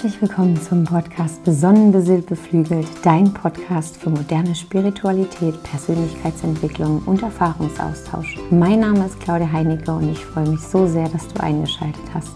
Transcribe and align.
Herzlich 0.00 0.22
willkommen 0.22 0.56
zum 0.62 0.84
Podcast 0.84 1.42
Besonnen, 1.42 1.90
beseelt, 1.90 2.26
beflügelt, 2.26 2.86
dein 3.02 3.34
Podcast 3.34 3.96
für 3.96 4.10
moderne 4.10 4.54
Spiritualität, 4.54 5.60
Persönlichkeitsentwicklung 5.64 7.02
und 7.04 7.20
Erfahrungsaustausch. 7.20 8.36
Mein 8.48 8.78
Name 8.78 9.06
ist 9.06 9.18
Claudia 9.18 9.50
Heinecke 9.50 9.90
und 9.90 10.12
ich 10.12 10.24
freue 10.24 10.50
mich 10.50 10.60
so 10.60 10.86
sehr, 10.86 11.08
dass 11.08 11.26
du 11.26 11.42
eingeschaltet 11.42 12.04
hast. 12.14 12.30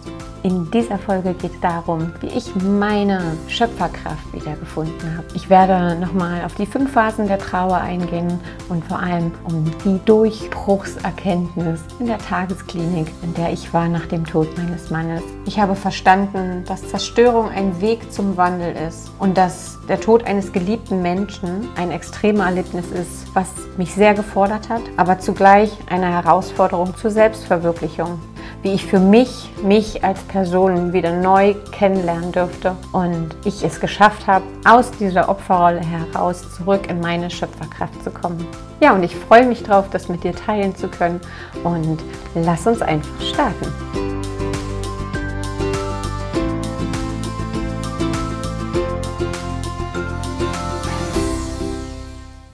In 0.44 0.68
dieser 0.72 0.98
Folge 0.98 1.34
geht 1.34 1.52
es 1.54 1.60
darum, 1.60 2.12
wie 2.20 2.26
ich 2.26 2.52
meine 2.56 3.36
Schöpferkraft 3.46 4.32
wiedergefunden 4.32 5.16
habe. 5.16 5.26
Ich 5.34 5.48
werde 5.48 5.94
nochmal 6.00 6.44
auf 6.44 6.56
die 6.56 6.66
fünf 6.66 6.90
Phasen 6.92 7.28
der 7.28 7.38
Trauer 7.38 7.76
eingehen 7.76 8.40
und 8.68 8.84
vor 8.84 8.98
allem 8.98 9.30
um 9.44 9.64
die 9.84 10.00
Durchbruchserkenntnis 10.04 11.80
in 12.00 12.06
der 12.06 12.18
Tagesklinik, 12.18 13.06
in 13.22 13.34
der 13.34 13.52
ich 13.52 13.72
war 13.72 13.88
nach 13.88 14.06
dem 14.06 14.26
Tod 14.26 14.48
meines 14.58 14.90
Mannes. 14.90 15.22
Ich 15.46 15.60
habe 15.60 15.76
verstanden, 15.76 16.64
dass 16.66 16.88
Zerstörung 16.88 17.48
ein 17.48 17.80
Weg 17.80 18.12
zum 18.12 18.36
Wandel 18.36 18.74
ist 18.88 19.12
und 19.20 19.38
dass 19.38 19.78
der 19.88 20.00
Tod 20.00 20.24
eines 20.24 20.52
geliebten 20.52 21.02
Menschen 21.02 21.68
ein 21.76 21.92
extremes 21.92 22.44
Erlebnis 22.44 22.86
ist, 22.90 23.32
was 23.32 23.46
mich 23.76 23.94
sehr 23.94 24.14
gefordert 24.14 24.68
hat, 24.68 24.82
aber 24.96 25.20
zugleich 25.20 25.70
eine 25.88 26.06
Herausforderung 26.06 26.96
zur 26.96 27.12
Selbstverwirklichung 27.12 28.18
wie 28.62 28.74
ich 28.74 28.86
für 28.86 29.00
mich, 29.00 29.50
mich 29.64 30.04
als 30.04 30.20
Person 30.22 30.92
wieder 30.92 31.12
neu 31.12 31.54
kennenlernen 31.72 32.30
durfte 32.30 32.76
und 32.92 33.30
ich 33.44 33.64
es 33.64 33.80
geschafft 33.80 34.28
habe, 34.28 34.44
aus 34.64 34.92
dieser 34.92 35.28
Opferrolle 35.28 35.80
heraus 35.80 36.44
zurück 36.56 36.88
in 36.88 37.00
meine 37.00 37.28
Schöpferkraft 37.28 38.02
zu 38.04 38.10
kommen. 38.12 38.46
Ja, 38.80 38.94
und 38.94 39.02
ich 39.02 39.16
freue 39.16 39.46
mich 39.46 39.64
drauf, 39.64 39.86
das 39.90 40.08
mit 40.08 40.22
dir 40.22 40.34
teilen 40.34 40.76
zu 40.76 40.86
können 40.86 41.20
und 41.64 41.98
lass 42.36 42.66
uns 42.68 42.82
einfach 42.82 43.20
starten. 43.20 43.66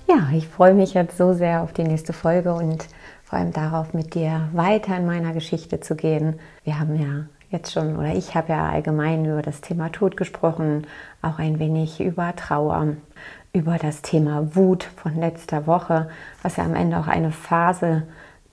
Ja, 0.08 0.26
ich 0.34 0.48
freue 0.48 0.72
mich 0.72 0.94
jetzt 0.94 1.18
so 1.18 1.34
sehr 1.34 1.62
auf 1.62 1.74
die 1.74 1.84
nächste 1.84 2.14
Folge 2.14 2.54
und 2.54 2.86
vor 3.28 3.38
allem 3.38 3.52
darauf, 3.52 3.92
mit 3.92 4.14
dir 4.14 4.48
weiter 4.54 4.96
in 4.96 5.04
meiner 5.04 5.34
Geschichte 5.34 5.80
zu 5.80 5.96
gehen. 5.96 6.40
Wir 6.64 6.80
haben 6.80 6.96
ja 6.98 7.26
jetzt 7.50 7.72
schon, 7.72 7.96
oder 7.96 8.14
ich 8.14 8.34
habe 8.34 8.52
ja 8.52 8.70
allgemein 8.70 9.26
über 9.26 9.42
das 9.42 9.60
Thema 9.60 9.92
Tod 9.92 10.16
gesprochen, 10.16 10.86
auch 11.20 11.38
ein 11.38 11.58
wenig 11.58 12.00
über 12.00 12.34
Trauer, 12.36 12.94
über 13.52 13.76
das 13.76 14.00
Thema 14.00 14.56
Wut 14.56 14.84
von 14.84 15.14
letzter 15.14 15.66
Woche, 15.66 16.08
was 16.42 16.56
ja 16.56 16.64
am 16.64 16.74
Ende 16.74 16.98
auch 16.98 17.06
eine 17.06 17.30
Phase 17.30 18.04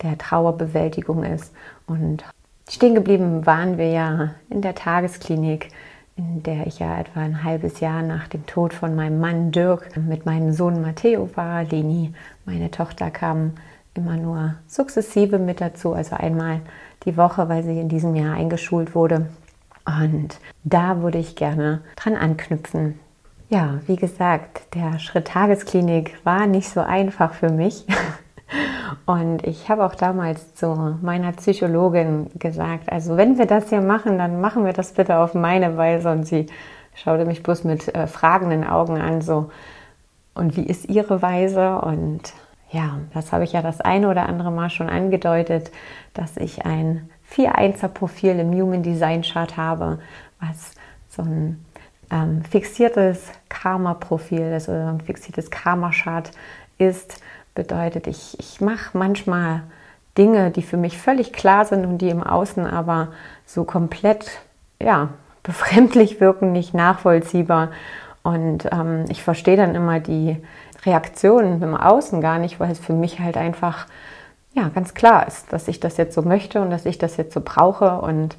der 0.01 0.17
Trauerbewältigung 0.17 1.23
ist. 1.23 1.53
Und 1.87 2.25
stehen 2.69 2.95
geblieben 2.95 3.45
waren 3.45 3.77
wir 3.77 3.89
ja 3.91 4.31
in 4.49 4.61
der 4.61 4.75
Tagesklinik, 4.75 5.69
in 6.17 6.43
der 6.43 6.67
ich 6.67 6.79
ja 6.79 6.99
etwa 6.99 7.21
ein 7.21 7.45
halbes 7.45 7.79
Jahr 7.79 8.01
nach 8.01 8.27
dem 8.27 8.45
Tod 8.45 8.73
von 8.73 8.93
meinem 8.93 9.21
Mann 9.21 9.53
Dirk 9.53 9.95
mit 9.95 10.25
meinem 10.25 10.51
Sohn 10.51 10.81
Matteo 10.81 11.29
war. 11.35 11.63
Leni, 11.63 12.13
meine 12.45 12.71
Tochter, 12.71 13.09
kam 13.09 13.53
immer 13.95 14.17
nur 14.17 14.55
sukzessive 14.67 15.39
mit 15.39 15.61
dazu, 15.61 15.93
also 15.93 16.15
einmal 16.15 16.61
die 17.05 17.17
Woche, 17.17 17.49
weil 17.49 17.63
sie 17.63 17.79
in 17.79 17.89
diesem 17.89 18.15
Jahr 18.15 18.35
eingeschult 18.35 18.95
wurde. 18.95 19.27
Und 19.85 20.39
da 20.63 21.01
würde 21.01 21.17
ich 21.17 21.35
gerne 21.35 21.81
dran 21.95 22.15
anknüpfen. 22.15 22.99
Ja, 23.49 23.79
wie 23.85 23.95
gesagt, 23.95 24.73
der 24.73 24.99
Schritt 24.99 25.27
Tagesklinik 25.27 26.15
war 26.23 26.47
nicht 26.47 26.69
so 26.69 26.81
einfach 26.81 27.33
für 27.33 27.49
mich. 27.49 27.85
Und 29.05 29.45
ich 29.45 29.69
habe 29.69 29.85
auch 29.85 29.95
damals 29.95 30.55
zu 30.55 30.97
meiner 31.01 31.31
Psychologin 31.33 32.31
gesagt, 32.39 32.91
also 32.91 33.17
wenn 33.17 33.37
wir 33.37 33.45
das 33.45 33.69
hier 33.69 33.81
machen, 33.81 34.17
dann 34.17 34.41
machen 34.41 34.65
wir 34.65 34.73
das 34.73 34.93
bitte 34.93 35.17
auf 35.17 35.35
meine 35.35 35.77
Weise. 35.77 36.11
Und 36.11 36.25
sie 36.25 36.47
schaute 36.95 37.25
mich 37.25 37.43
bloß 37.43 37.63
mit 37.65 37.93
äh, 37.93 38.07
fragenden 38.07 38.63
Augen 38.63 38.99
an, 38.99 39.21
so, 39.21 39.51
und 40.33 40.57
wie 40.57 40.65
ist 40.65 40.89
ihre 40.89 41.21
Weise? 41.21 41.79
Und 41.79 42.33
ja, 42.75 42.99
das 43.13 43.31
habe 43.31 43.45
ich 43.45 43.53
ja 43.53 43.61
das 43.61 43.79
eine 43.79 44.09
oder 44.09 44.27
andere 44.27 44.51
Mal 44.51 44.69
schon 44.69 44.89
angedeutet, 44.89 45.71
dass 46.13 46.35
ich 46.35 46.65
ein 46.65 47.09
4-1er-Profil 47.31 48.37
im 48.37 48.51
Human 48.51 48.83
Design 48.83 49.21
Chart 49.21 49.55
habe, 49.55 49.99
was 50.41 50.73
so 51.07 51.21
ein 51.21 51.65
ähm, 52.11 52.43
fixiertes 52.43 53.31
Karma-Profil 53.47 54.51
ist 54.51 54.67
oder 54.67 54.89
ein 54.89 54.99
fixiertes 54.99 55.49
Karma-Chart 55.49 56.29
ist. 56.77 57.21
Bedeutet, 57.55 58.07
ich, 58.07 58.37
ich 58.39 58.59
mache 58.59 58.97
manchmal 58.97 59.63
Dinge, 60.17 60.51
die 60.51 60.61
für 60.61 60.77
mich 60.77 60.97
völlig 60.97 61.31
klar 61.31 61.63
sind 61.63 61.85
und 61.85 61.99
die 61.99 62.09
im 62.09 62.23
Außen 62.23 62.67
aber 62.67 63.13
so 63.45 63.63
komplett 63.63 64.39
ja, 64.81 65.09
befremdlich 65.43 66.19
wirken, 66.19 66.51
nicht 66.51 66.73
nachvollziehbar. 66.73 67.71
Und 68.21 68.65
ähm, 68.71 69.05
ich 69.07 69.23
verstehe 69.23 69.55
dann 69.55 69.75
immer 69.75 70.01
die 70.01 70.37
Reaktionen 70.85 71.61
im 71.61 71.75
Außen 71.75 72.21
gar 72.21 72.39
nicht, 72.39 72.59
weil 72.59 72.71
es 72.71 72.79
für 72.79 72.93
mich 72.93 73.19
halt 73.19 73.37
einfach 73.37 73.87
ja 74.53 74.69
ganz 74.69 74.93
klar 74.93 75.27
ist, 75.27 75.51
dass 75.51 75.67
ich 75.67 75.79
das 75.79 75.97
jetzt 75.97 76.15
so 76.15 76.21
möchte 76.21 76.61
und 76.61 76.69
dass 76.69 76.85
ich 76.85 76.97
das 76.97 77.17
jetzt 77.17 77.33
so 77.33 77.41
brauche 77.43 77.99
und 77.99 78.37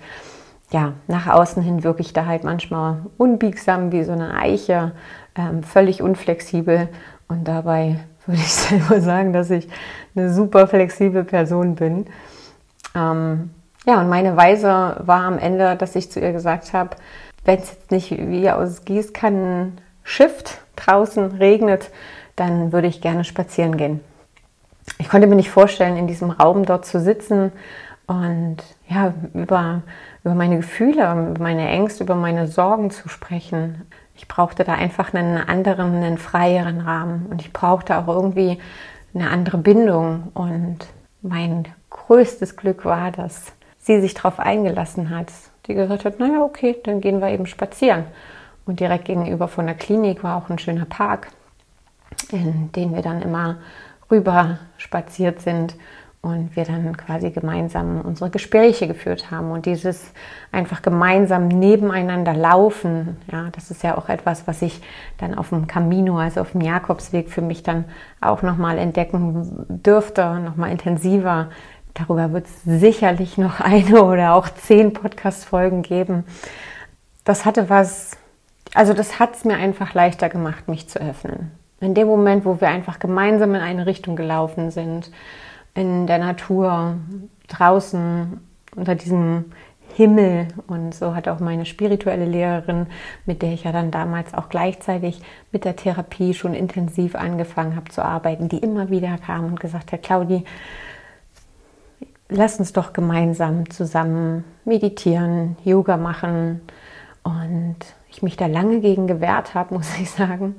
ja, 0.70 0.94
nach 1.06 1.28
außen 1.28 1.62
hin 1.62 1.84
wirklich 1.84 2.12
da 2.12 2.26
halt 2.26 2.42
manchmal 2.42 2.98
unbiegsam 3.18 3.92
wie 3.92 4.02
so 4.02 4.12
eine 4.12 4.34
Eiche, 4.34 4.92
ähm, 5.36 5.62
völlig 5.62 6.02
unflexibel 6.02 6.88
und 7.28 7.46
dabei 7.46 8.00
würde 8.26 8.40
ich 8.40 8.52
selber 8.52 9.00
sagen, 9.00 9.32
dass 9.32 9.50
ich 9.50 9.68
eine 10.16 10.32
super 10.32 10.66
flexible 10.66 11.24
Person 11.24 11.76
bin. 11.76 12.06
Ähm, 12.94 13.50
ja, 13.86 14.00
und 14.00 14.08
meine 14.08 14.36
Weise 14.36 14.96
war 14.98 15.22
am 15.22 15.38
Ende, 15.38 15.76
dass 15.76 15.94
ich 15.94 16.10
zu 16.10 16.18
ihr 16.18 16.32
gesagt 16.32 16.72
habe, 16.72 16.96
wenn 17.44 17.60
es 17.60 17.70
jetzt 17.70 17.90
nicht 17.92 18.10
wie 18.10 18.50
aus 18.50 18.84
Gießkannen 18.84 19.80
schifft, 20.02 20.58
draußen 20.74 21.36
regnet, 21.36 21.90
dann 22.36 22.72
würde 22.72 22.86
ich 22.86 23.00
gerne 23.00 23.24
spazieren 23.24 23.76
gehen. 23.76 24.00
Ich 24.98 25.08
konnte 25.08 25.26
mir 25.26 25.34
nicht 25.36 25.50
vorstellen, 25.50 25.96
in 25.96 26.06
diesem 26.06 26.30
Raum 26.30 26.64
dort 26.64 26.86
zu 26.86 27.00
sitzen 27.00 27.52
und 28.06 28.58
ja, 28.88 29.12
über, 29.34 29.82
über 30.22 30.34
meine 30.34 30.56
Gefühle, 30.56 31.30
über 31.30 31.42
meine 31.42 31.68
Ängste, 31.68 32.04
über 32.04 32.14
meine 32.14 32.46
Sorgen 32.46 32.90
zu 32.90 33.08
sprechen. 33.08 33.82
Ich 34.14 34.28
brauchte 34.28 34.64
da 34.64 34.74
einfach 34.74 35.12
einen 35.12 35.38
anderen, 35.38 35.94
einen 35.96 36.18
freieren 36.18 36.80
Rahmen 36.80 37.26
und 37.26 37.40
ich 37.40 37.52
brauchte 37.52 37.98
auch 37.98 38.06
irgendwie 38.06 38.58
eine 39.12 39.28
andere 39.30 39.58
Bindung. 39.58 40.30
Und 40.34 40.78
mein 41.22 41.66
größtes 41.90 42.56
Glück 42.56 42.84
war, 42.84 43.10
dass 43.10 43.52
sie 43.78 44.00
sich 44.00 44.14
darauf 44.14 44.38
eingelassen 44.38 45.10
hat. 45.10 45.32
Die 45.66 45.74
gesagt 45.74 46.04
hat, 46.04 46.20
naja, 46.20 46.42
okay, 46.42 46.76
dann 46.84 47.00
gehen 47.00 47.20
wir 47.20 47.30
eben 47.30 47.46
spazieren. 47.46 48.04
Und 48.66 48.78
direkt 48.78 49.06
gegenüber 49.06 49.48
von 49.48 49.66
der 49.66 49.74
Klinik 49.74 50.22
war 50.22 50.36
auch 50.36 50.48
ein 50.48 50.58
schöner 50.58 50.84
Park 50.84 51.28
in 52.30 52.72
denen 52.72 52.94
wir 52.94 53.02
dann 53.02 53.22
immer 53.22 53.56
rüber 54.10 54.58
spaziert 54.78 55.40
sind 55.40 55.74
und 56.26 56.56
wir 56.56 56.64
dann 56.64 56.96
quasi 56.96 57.30
gemeinsam 57.30 58.00
unsere 58.00 58.30
Gespräche 58.30 58.88
geführt 58.88 59.30
haben 59.30 59.52
und 59.52 59.64
dieses 59.64 60.12
einfach 60.50 60.82
gemeinsam 60.82 61.46
nebeneinander 61.46 62.34
laufen, 62.34 63.16
ja, 63.30 63.48
das 63.52 63.70
ist 63.70 63.84
ja 63.84 63.96
auch 63.96 64.08
etwas, 64.08 64.46
was 64.48 64.60
ich 64.60 64.80
dann 65.18 65.36
auf 65.36 65.50
dem 65.50 65.68
Camino, 65.68 66.18
also 66.18 66.40
auf 66.40 66.52
dem 66.52 66.62
Jakobsweg 66.62 67.30
für 67.30 67.42
mich 67.42 67.62
dann 67.62 67.84
auch 68.20 68.42
nochmal 68.42 68.78
entdecken 68.78 69.66
dürfte, 69.68 70.40
nochmal 70.40 70.72
intensiver. 70.72 71.50
Darüber 71.94 72.32
wird 72.32 72.46
es 72.46 72.62
sicherlich 72.64 73.38
noch 73.38 73.60
eine 73.60 74.02
oder 74.02 74.34
auch 74.34 74.48
zehn 74.48 74.92
Podcast-Folgen 74.92 75.82
geben. 75.82 76.24
Das 77.24 77.44
hatte 77.44 77.70
was, 77.70 78.16
also 78.74 78.94
das 78.94 79.20
hat 79.20 79.36
es 79.36 79.44
mir 79.44 79.56
einfach 79.56 79.94
leichter 79.94 80.28
gemacht, 80.28 80.66
mich 80.66 80.88
zu 80.88 81.00
öffnen 81.00 81.52
in 81.80 81.94
dem 81.94 82.06
Moment, 82.06 82.44
wo 82.44 82.60
wir 82.60 82.68
einfach 82.68 82.98
gemeinsam 82.98 83.54
in 83.54 83.60
eine 83.60 83.86
Richtung 83.86 84.16
gelaufen 84.16 84.70
sind, 84.70 85.10
in 85.74 86.06
der 86.06 86.18
Natur, 86.18 86.96
draußen, 87.48 88.40
unter 88.74 88.94
diesem 88.94 89.46
Himmel. 89.94 90.48
Und 90.66 90.94
so 90.94 91.14
hat 91.14 91.28
auch 91.28 91.38
meine 91.38 91.66
spirituelle 91.66 92.24
Lehrerin, 92.24 92.86
mit 93.26 93.42
der 93.42 93.52
ich 93.52 93.64
ja 93.64 93.72
dann 93.72 93.90
damals 93.90 94.32
auch 94.34 94.48
gleichzeitig 94.48 95.20
mit 95.52 95.64
der 95.64 95.76
Therapie 95.76 96.34
schon 96.34 96.54
intensiv 96.54 97.14
angefangen 97.14 97.76
habe 97.76 97.90
zu 97.90 98.02
arbeiten, 98.02 98.48
die 98.48 98.58
immer 98.58 98.90
wieder 98.90 99.16
kam 99.18 99.44
und 99.44 99.60
gesagt 99.60 99.92
hat, 99.92 100.02
Claudi, 100.02 100.44
lass 102.28 102.58
uns 102.58 102.72
doch 102.72 102.94
gemeinsam 102.94 103.68
zusammen 103.70 104.44
meditieren, 104.64 105.56
Yoga 105.62 105.98
machen. 105.98 106.62
Und 107.22 107.76
ich 108.08 108.22
mich 108.22 108.36
da 108.36 108.46
lange 108.46 108.80
gegen 108.80 109.06
gewehrt 109.06 109.54
habe, 109.54 109.74
muss 109.74 109.98
ich 109.98 110.10
sagen 110.10 110.56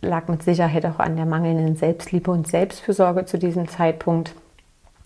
lag 0.00 0.28
mit 0.28 0.42
Sicherheit 0.42 0.86
auch 0.86 0.98
an 0.98 1.16
der 1.16 1.26
mangelnden 1.26 1.76
Selbstliebe 1.76 2.30
und 2.30 2.48
Selbstfürsorge 2.48 3.24
zu 3.24 3.38
diesem 3.38 3.68
Zeitpunkt. 3.68 4.34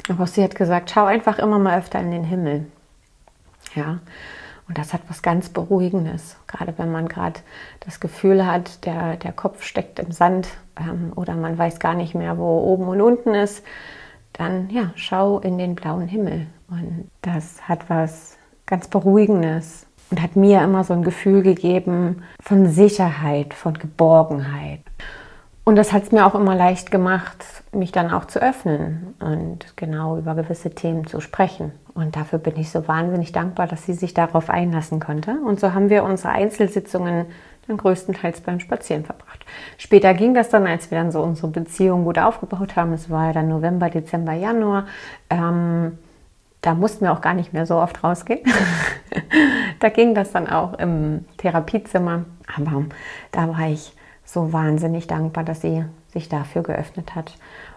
Aber 0.09 0.27
sie 0.27 0.43
hat 0.43 0.55
gesagt, 0.55 0.91
schau 0.91 1.05
einfach 1.05 1.39
immer 1.39 1.59
mal 1.59 1.79
öfter 1.79 2.01
in 2.01 2.11
den 2.11 2.25
Himmel. 2.25 2.67
Ja, 3.75 4.01
und 4.71 4.79
das 4.79 4.93
hat 4.93 5.03
was 5.09 5.21
ganz 5.21 5.49
Beruhigendes, 5.49 6.37
gerade 6.47 6.75
wenn 6.79 6.93
man 6.93 7.09
gerade 7.09 7.41
das 7.81 7.99
Gefühl 7.99 8.47
hat, 8.47 8.85
der, 8.87 9.17
der 9.17 9.33
Kopf 9.33 9.65
steckt 9.65 9.99
im 9.99 10.13
Sand 10.13 10.47
ähm, 10.79 11.13
oder 11.17 11.35
man 11.35 11.59
weiß 11.59 11.81
gar 11.81 11.95
nicht 11.95 12.15
mehr, 12.15 12.39
wo 12.39 12.61
oben 12.61 12.87
und 12.87 13.01
unten 13.01 13.35
ist, 13.35 13.65
dann 14.33 14.71
ja, 14.71 14.93
schau 14.95 15.41
in 15.41 15.59
den 15.59 15.75
blauen 15.75 16.07
Himmel. 16.07 16.47
Und 16.69 17.11
das 17.23 17.69
hat 17.69 17.91
was 17.91 18.39
ganz 18.65 18.87
Beruhigendes. 18.87 19.87
Und 20.11 20.23
hat 20.23 20.37
mir 20.37 20.63
immer 20.63 20.85
so 20.85 20.93
ein 20.93 21.03
Gefühl 21.03 21.43
gegeben 21.43 22.23
von 22.41 22.69
Sicherheit, 22.69 23.55
von 23.55 23.75
Geborgenheit. 23.75 24.81
Und 25.65 25.77
das 25.77 25.93
hat 25.93 26.05
es 26.05 26.13
mir 26.13 26.27
auch 26.27 26.35
immer 26.35 26.55
leicht 26.55 26.91
gemacht, 26.91 27.45
mich 27.73 27.93
dann 27.93 28.11
auch 28.11 28.25
zu 28.25 28.43
öffnen 28.43 29.15
und 29.21 29.77
genau 29.77 30.19
über 30.19 30.35
gewisse 30.35 30.71
Themen 30.71 31.07
zu 31.07 31.21
sprechen. 31.21 31.73
Und 31.95 32.17
dafür 32.17 32.39
bin 32.39 32.57
ich 32.57 32.71
so 32.71 32.89
wahnsinnig 32.89 33.33
dankbar, 33.33 33.67
dass 33.67 33.85
sie 33.85 33.93
sich 33.93 34.15
darauf 34.15 34.51
einlassen 34.51 35.01
konnte. 35.01 35.37
Und 35.47 35.61
so 35.61 35.75
haben 35.75 35.91
wir 35.91 36.03
unsere 36.03 36.31
Einzelsitzungen 36.31 37.27
dann 37.69 37.77
größtenteils 37.77 38.41
beim 38.41 38.59
Spazieren 38.59 39.05
verbracht. 39.05 39.45
Später 39.79 40.15
ging 40.15 40.35
das 40.35 40.49
dann, 40.49 40.67
als 40.67 40.91
wir 40.91 40.99
dann 40.99 41.13
so 41.13 41.23
unsere 41.23 41.49
Beziehung 41.49 42.05
gut 42.05 42.19
aufgebaut 42.19 42.75
haben. 42.75 42.93
Es 42.93 43.11
war 43.11 43.27
ja 43.29 43.33
dann 43.35 43.49
November, 43.49 43.91
Dezember, 43.91 44.33
Januar. 44.33 44.87
Ähm, 45.29 45.99
da 46.61 46.75
mussten 46.75 47.05
wir 47.05 47.13
auch 47.13 47.21
gar 47.21 47.35
nicht 47.35 47.53
mehr 47.53 47.67
so 47.67 47.77
oft 47.77 48.03
rausgehen. 48.05 48.45
da 49.81 49.89
ging 49.89 50.15
das 50.15 50.33
dann 50.33 50.49
auch 50.49 50.75
im 50.75 51.25
Therapiezimmer. 51.39 52.25
Aber 52.57 52.85
da 53.33 53.49
war 53.49 53.69
ich 53.69 53.95
so 54.25 54.53
wahnsinnig 54.53 55.07
dankbar, 55.07 55.45
dass 55.45 55.63
sie 55.63 55.85
sich 56.13 56.29
dafür 56.29 56.63
geöffnet 56.63 57.15
hat. 57.15 57.37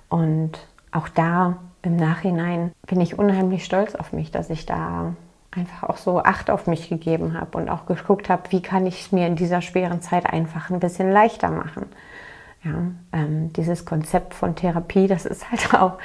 Und 0.09 0.67
auch 0.91 1.07
da 1.07 1.57
im 1.81 1.95
Nachhinein 1.95 2.71
bin 2.87 3.01
ich 3.01 3.17
unheimlich 3.17 3.65
stolz 3.65 3.95
auf 3.95 4.13
mich, 4.13 4.31
dass 4.31 4.49
ich 4.49 4.65
da 4.65 5.13
einfach 5.51 5.89
auch 5.89 5.97
so 5.97 6.23
Acht 6.23 6.49
auf 6.49 6.67
mich 6.67 6.89
gegeben 6.89 7.39
habe 7.39 7.57
und 7.57 7.69
auch 7.69 7.85
geguckt 7.85 8.29
habe, 8.29 8.43
wie 8.49 8.61
kann 8.61 8.85
ich 8.85 9.01
es 9.01 9.11
mir 9.11 9.27
in 9.27 9.35
dieser 9.35 9.61
schweren 9.61 10.01
Zeit 10.01 10.25
einfach 10.25 10.69
ein 10.69 10.79
bisschen 10.79 11.11
leichter 11.11 11.51
machen. 11.51 11.85
Ja, 12.63 12.73
ähm, 13.11 13.51
dieses 13.53 13.85
Konzept 13.85 14.33
von 14.33 14.55
Therapie, 14.55 15.07
das 15.07 15.25
ist 15.25 15.49
halt 15.51 15.73
auch 15.81 15.97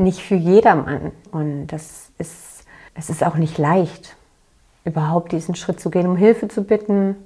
nicht 0.00 0.22
für 0.22 0.34
jedermann 0.34 1.12
und 1.30 1.68
das 1.68 2.10
ist, 2.18 2.64
es 2.94 3.10
ist 3.10 3.24
auch 3.24 3.36
nicht 3.36 3.58
leicht, 3.58 4.16
überhaupt 4.84 5.32
diesen 5.32 5.54
Schritt 5.54 5.80
zu 5.80 5.90
gehen, 5.90 6.06
um 6.06 6.16
Hilfe 6.16 6.48
zu 6.48 6.64
bitten, 6.64 7.16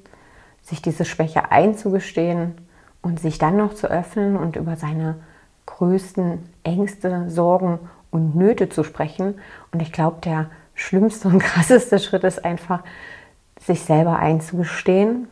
sich 0.62 0.82
diese 0.82 1.04
Schwäche 1.04 1.50
einzugestehen 1.52 2.54
und 3.02 3.20
sich 3.20 3.38
dann 3.38 3.56
noch 3.56 3.74
zu 3.74 3.86
öffnen 3.86 4.36
und 4.36 4.56
über 4.56 4.76
seine 4.76 5.16
größten 5.66 6.38
Ängste, 6.62 7.30
Sorgen 7.30 7.78
und 8.10 8.34
Nöte 8.34 8.68
zu 8.68 8.82
sprechen. 8.84 9.34
Und 9.72 9.82
ich 9.82 9.92
glaube, 9.92 10.20
der 10.22 10.50
schlimmste 10.74 11.28
und 11.28 11.38
krasseste 11.42 11.98
Schritt 11.98 12.24
ist 12.24 12.44
einfach, 12.44 12.82
sich 13.60 13.82
selber 13.82 14.18
einzugestehen, 14.18 15.28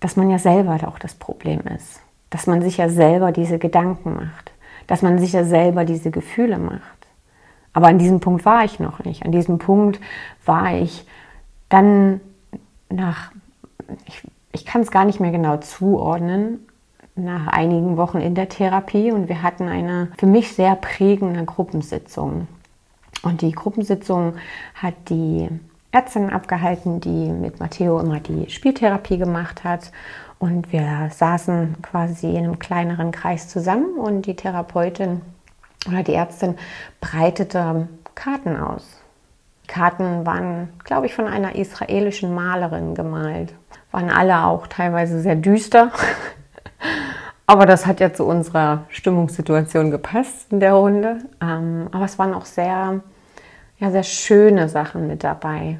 dass 0.00 0.16
man 0.16 0.30
ja 0.30 0.38
selber 0.38 0.78
auch 0.86 0.98
das 0.98 1.14
Problem 1.14 1.60
ist. 1.60 2.00
Dass 2.30 2.46
man 2.46 2.62
sich 2.62 2.76
ja 2.76 2.88
selber 2.88 3.32
diese 3.32 3.58
Gedanken 3.58 4.14
macht. 4.14 4.52
Dass 4.86 5.02
man 5.02 5.18
sich 5.18 5.32
ja 5.32 5.44
selber 5.44 5.84
diese 5.84 6.10
Gefühle 6.10 6.58
macht. 6.58 6.82
Aber 7.72 7.88
an 7.88 7.98
diesem 7.98 8.20
Punkt 8.20 8.44
war 8.44 8.64
ich 8.64 8.78
noch 8.78 9.04
nicht. 9.04 9.24
An 9.24 9.32
diesem 9.32 9.58
Punkt 9.58 10.00
war 10.44 10.74
ich 10.74 11.06
dann 11.68 12.20
nach, 12.88 13.32
ich, 14.06 14.22
ich 14.52 14.64
kann 14.64 14.82
es 14.82 14.90
gar 14.90 15.04
nicht 15.04 15.20
mehr 15.20 15.32
genau 15.32 15.56
zuordnen, 15.56 16.60
nach 17.16 17.46
einigen 17.46 17.96
Wochen 17.96 18.18
in 18.18 18.34
der 18.34 18.48
Therapie 18.48 19.12
und 19.12 19.28
wir 19.28 19.42
hatten 19.42 19.68
eine 19.68 20.10
für 20.18 20.26
mich 20.26 20.52
sehr 20.52 20.74
prägende 20.74 21.44
Gruppensitzung. 21.44 22.48
Und 23.22 23.40
die 23.40 23.52
Gruppensitzung 23.52 24.34
hat 24.74 24.94
die 25.08 25.48
Ärztin 25.92 26.30
abgehalten, 26.30 27.00
die 27.00 27.30
mit 27.30 27.60
Matteo 27.60 28.00
immer 28.00 28.20
die 28.20 28.50
Spieltherapie 28.50 29.16
gemacht 29.16 29.62
hat. 29.62 29.92
Und 30.44 30.74
wir 30.74 31.08
saßen 31.10 31.76
quasi 31.80 32.28
in 32.28 32.44
einem 32.44 32.58
kleineren 32.58 33.12
Kreis 33.12 33.48
zusammen 33.48 33.96
und 33.96 34.26
die 34.26 34.36
Therapeutin 34.36 35.22
oder 35.88 36.02
die 36.02 36.12
Ärztin 36.12 36.56
breitete 37.00 37.88
Karten 38.14 38.58
aus. 38.58 38.86
Die 39.62 39.68
Karten 39.68 40.26
waren, 40.26 40.68
glaube 40.84 41.06
ich, 41.06 41.14
von 41.14 41.28
einer 41.28 41.54
israelischen 41.54 42.34
Malerin 42.34 42.94
gemalt. 42.94 43.54
Waren 43.90 44.10
alle 44.10 44.44
auch 44.44 44.66
teilweise 44.66 45.22
sehr 45.22 45.34
düster. 45.34 45.90
Aber 47.46 47.64
das 47.64 47.86
hat 47.86 48.00
ja 48.00 48.12
zu 48.12 48.26
unserer 48.26 48.84
Stimmungssituation 48.90 49.90
gepasst 49.90 50.52
in 50.52 50.60
der 50.60 50.74
Runde. 50.74 51.20
Ähm, 51.40 51.88
aber 51.90 52.04
es 52.04 52.18
waren 52.18 52.34
auch 52.34 52.44
sehr, 52.44 53.00
ja, 53.78 53.90
sehr 53.90 54.02
schöne 54.02 54.68
Sachen 54.68 55.06
mit 55.06 55.24
dabei. 55.24 55.78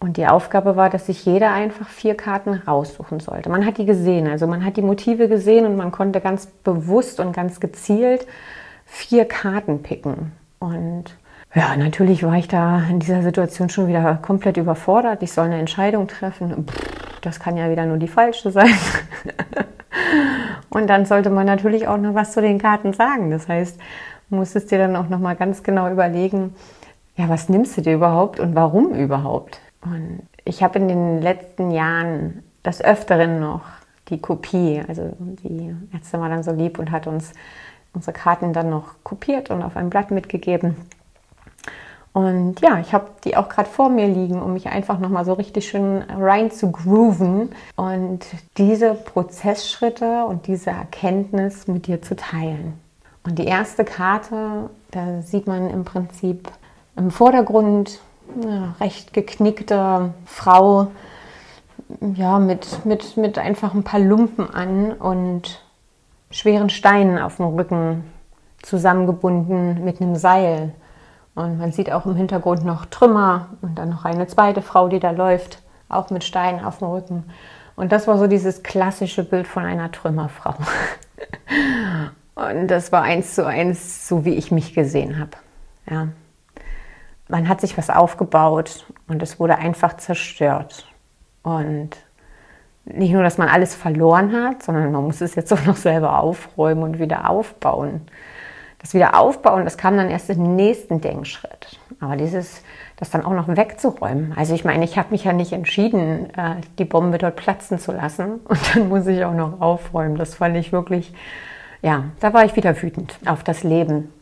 Und 0.00 0.16
die 0.16 0.26
Aufgabe 0.26 0.76
war, 0.76 0.88
dass 0.88 1.06
sich 1.06 1.26
jeder 1.26 1.52
einfach 1.52 1.86
vier 1.86 2.16
Karten 2.16 2.54
raussuchen 2.66 3.20
sollte. 3.20 3.50
Man 3.50 3.66
hat 3.66 3.76
die 3.76 3.84
gesehen, 3.84 4.26
also 4.26 4.46
man 4.46 4.64
hat 4.64 4.78
die 4.78 4.82
Motive 4.82 5.28
gesehen 5.28 5.66
und 5.66 5.76
man 5.76 5.92
konnte 5.92 6.22
ganz 6.22 6.46
bewusst 6.46 7.20
und 7.20 7.32
ganz 7.32 7.60
gezielt 7.60 8.26
vier 8.86 9.26
Karten 9.26 9.82
picken. 9.82 10.32
Und 10.58 11.04
ja, 11.54 11.76
natürlich 11.76 12.22
war 12.22 12.36
ich 12.36 12.48
da 12.48 12.82
in 12.88 12.98
dieser 12.98 13.22
Situation 13.22 13.68
schon 13.68 13.88
wieder 13.88 14.18
komplett 14.22 14.56
überfordert. 14.56 15.22
Ich 15.22 15.32
soll 15.32 15.46
eine 15.46 15.58
Entscheidung 15.58 16.08
treffen. 16.08 16.66
Pff, 16.66 17.20
das 17.20 17.38
kann 17.38 17.58
ja 17.58 17.70
wieder 17.70 17.84
nur 17.84 17.98
die 17.98 18.08
falsche 18.08 18.50
sein. 18.50 18.72
Und 20.70 20.86
dann 20.86 21.04
sollte 21.04 21.28
man 21.28 21.46
natürlich 21.46 21.88
auch 21.88 21.98
noch 21.98 22.14
was 22.14 22.32
zu 22.32 22.40
den 22.40 22.58
Karten 22.58 22.94
sagen. 22.94 23.30
Das 23.30 23.48
heißt, 23.48 23.78
musstest 24.30 24.70
dir 24.70 24.78
dann 24.78 24.96
auch 24.96 25.08
noch 25.08 25.18
mal 25.18 25.36
ganz 25.36 25.62
genau 25.62 25.90
überlegen, 25.90 26.54
ja, 27.16 27.28
was 27.28 27.48
nimmst 27.48 27.76
du 27.76 27.82
dir 27.82 27.94
überhaupt 27.94 28.40
und 28.40 28.54
warum 28.54 28.94
überhaupt? 28.94 29.60
Und 29.82 30.26
ich 30.44 30.62
habe 30.62 30.78
in 30.78 30.88
den 30.88 31.22
letzten 31.22 31.70
Jahren 31.70 32.42
das 32.62 32.82
Öfteren 32.82 33.40
noch 33.40 33.62
die 34.08 34.20
Kopie, 34.20 34.82
also 34.86 35.12
die 35.18 35.74
Ärztin 35.92 36.20
war 36.20 36.28
dann 36.28 36.42
so 36.42 36.52
lieb 36.52 36.78
und 36.78 36.90
hat 36.90 37.06
uns 37.06 37.32
unsere 37.92 38.12
Karten 38.12 38.52
dann 38.52 38.70
noch 38.70 38.94
kopiert 39.02 39.50
und 39.50 39.62
auf 39.62 39.76
ein 39.76 39.90
Blatt 39.90 40.10
mitgegeben. 40.10 40.76
Und 42.12 42.60
ja, 42.60 42.80
ich 42.80 42.92
habe 42.92 43.06
die 43.24 43.36
auch 43.36 43.48
gerade 43.48 43.68
vor 43.68 43.88
mir 43.88 44.08
liegen, 44.08 44.42
um 44.42 44.52
mich 44.52 44.66
einfach 44.66 44.98
nochmal 44.98 45.24
so 45.24 45.32
richtig 45.34 45.68
schön 45.68 46.02
rein 46.02 46.50
zu 46.50 46.72
grooven 46.72 47.50
und 47.76 48.26
diese 48.56 48.94
Prozessschritte 48.94 50.24
und 50.24 50.48
diese 50.48 50.70
Erkenntnis 50.70 51.68
mit 51.68 51.86
dir 51.86 52.02
zu 52.02 52.16
teilen. 52.16 52.74
Und 53.22 53.38
die 53.38 53.44
erste 53.44 53.84
Karte, 53.84 54.70
da 54.90 55.22
sieht 55.22 55.46
man 55.46 55.70
im 55.70 55.84
Prinzip 55.84 56.50
im 56.96 57.12
Vordergrund 57.12 58.00
recht 58.80 59.12
geknickte 59.12 60.12
Frau, 60.26 60.88
ja, 62.14 62.38
mit, 62.38 62.84
mit, 62.84 63.16
mit 63.16 63.38
einfach 63.38 63.74
ein 63.74 63.84
paar 63.84 64.00
Lumpen 64.00 64.48
an 64.52 64.92
und 64.92 65.62
schweren 66.30 66.70
Steinen 66.70 67.18
auf 67.18 67.36
dem 67.36 67.46
Rücken 67.46 68.04
zusammengebunden 68.62 69.84
mit 69.84 70.00
einem 70.00 70.16
Seil. 70.16 70.72
Und 71.34 71.58
man 71.58 71.72
sieht 71.72 71.90
auch 71.92 72.06
im 72.06 72.16
Hintergrund 72.16 72.64
noch 72.64 72.86
Trümmer 72.86 73.48
und 73.62 73.78
dann 73.78 73.90
noch 73.90 74.04
eine 74.04 74.26
zweite 74.26 74.62
Frau, 74.62 74.88
die 74.88 75.00
da 75.00 75.10
läuft, 75.10 75.62
auch 75.88 76.10
mit 76.10 76.24
Steinen 76.24 76.64
auf 76.64 76.78
dem 76.78 76.88
Rücken. 76.88 77.24
Und 77.76 77.92
das 77.92 78.06
war 78.06 78.18
so 78.18 78.26
dieses 78.26 78.62
klassische 78.62 79.24
Bild 79.24 79.46
von 79.46 79.64
einer 79.64 79.90
Trümmerfrau. 79.90 80.54
Und 82.34 82.68
das 82.68 82.90
war 82.92 83.02
eins 83.02 83.34
zu 83.34 83.46
eins, 83.46 84.08
so 84.08 84.24
wie 84.24 84.34
ich 84.34 84.50
mich 84.50 84.74
gesehen 84.74 85.18
habe. 85.18 85.32
Ja. 85.90 86.08
Man 87.30 87.48
hat 87.48 87.60
sich 87.60 87.78
was 87.78 87.90
aufgebaut 87.90 88.86
und 89.08 89.22
es 89.22 89.38
wurde 89.38 89.56
einfach 89.56 89.96
zerstört. 89.96 90.86
Und 91.42 91.90
nicht 92.84 93.12
nur, 93.12 93.22
dass 93.22 93.38
man 93.38 93.48
alles 93.48 93.74
verloren 93.74 94.32
hat, 94.32 94.62
sondern 94.62 94.92
man 94.92 95.04
muss 95.04 95.20
es 95.20 95.34
jetzt 95.34 95.52
auch 95.54 95.64
noch 95.64 95.76
selber 95.76 96.20
aufräumen 96.20 96.82
und 96.82 96.98
wieder 96.98 97.28
aufbauen. 97.30 98.02
Das 98.78 98.94
Wiederaufbauen, 98.94 99.64
das 99.64 99.76
kam 99.76 99.98
dann 99.98 100.08
erst 100.08 100.30
im 100.30 100.56
nächsten 100.56 101.02
Denkschritt. 101.02 101.78
Aber 102.00 102.16
dieses, 102.16 102.62
das 102.96 103.10
dann 103.10 103.26
auch 103.26 103.34
noch 103.34 103.46
wegzuräumen. 103.48 104.32
Also 104.36 104.54
ich 104.54 104.64
meine, 104.64 104.84
ich 104.84 104.96
habe 104.96 105.10
mich 105.10 105.24
ja 105.24 105.34
nicht 105.34 105.52
entschieden, 105.52 106.30
äh, 106.34 106.56
die 106.78 106.86
Bombe 106.86 107.18
dort 107.18 107.36
platzen 107.36 107.78
zu 107.78 107.92
lassen. 107.92 108.40
Und 108.44 108.74
dann 108.74 108.88
muss 108.88 109.06
ich 109.06 109.24
auch 109.24 109.34
noch 109.34 109.60
aufräumen. 109.60 110.16
Das 110.16 110.34
fand 110.36 110.56
ich 110.56 110.72
wirklich, 110.72 111.12
ja, 111.82 112.04
da 112.20 112.32
war 112.32 112.44
ich 112.46 112.56
wieder 112.56 112.80
wütend 112.80 113.18
auf 113.26 113.44
das 113.44 113.64
Leben. 113.64 114.12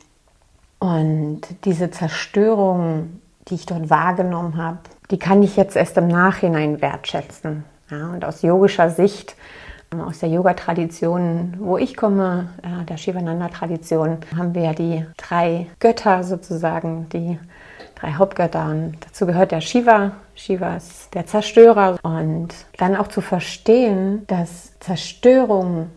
Und 0.79 1.41
diese 1.65 1.91
Zerstörung, 1.91 3.21
die 3.49 3.55
ich 3.55 3.67
dort 3.67 3.91
wahrgenommen 3.91 4.57
habe, 4.57 4.79
die 5.11 5.19
kann 5.19 5.43
ich 5.43 5.57
jetzt 5.57 5.77
erst 5.77 5.97
im 5.97 6.09
Nachhinein 6.09 6.81
wertschätzen. 6.81 7.65
Ja, 7.91 8.11
und 8.11 8.25
aus 8.25 8.43
yogischer 8.43 8.91
Sicht 8.91 9.35
aus 9.97 10.19
der 10.19 10.29
Yoga-Tradition, 10.29 11.55
wo 11.59 11.79
ich 11.79 11.97
komme, 11.97 12.51
äh, 12.63 12.85
der 12.85 12.99
Shivananda-Tradition, 12.99 14.19
haben 14.37 14.55
wir 14.55 14.63
ja 14.63 14.73
die 14.75 15.07
drei 15.17 15.67
Götter 15.81 16.25
sozusagen, 16.25 17.09
die 17.09 17.39
drei 17.95 18.13
Hauptgötter. 18.13 18.67
Und 18.67 18.97
dazu 19.01 19.27
gehört 19.27 19.51
der 19.51 19.61
Shiva. 19.61 20.13
Shiva 20.35 20.77
ist 20.77 21.15
der 21.15 21.27
Zerstörer. 21.27 21.99
Und 22.03 22.49
dann 22.77 22.97
auch 22.97 23.09
zu 23.09 23.21
verstehen, 23.21 24.27
dass 24.27 24.79
Zerstörung 24.81 25.91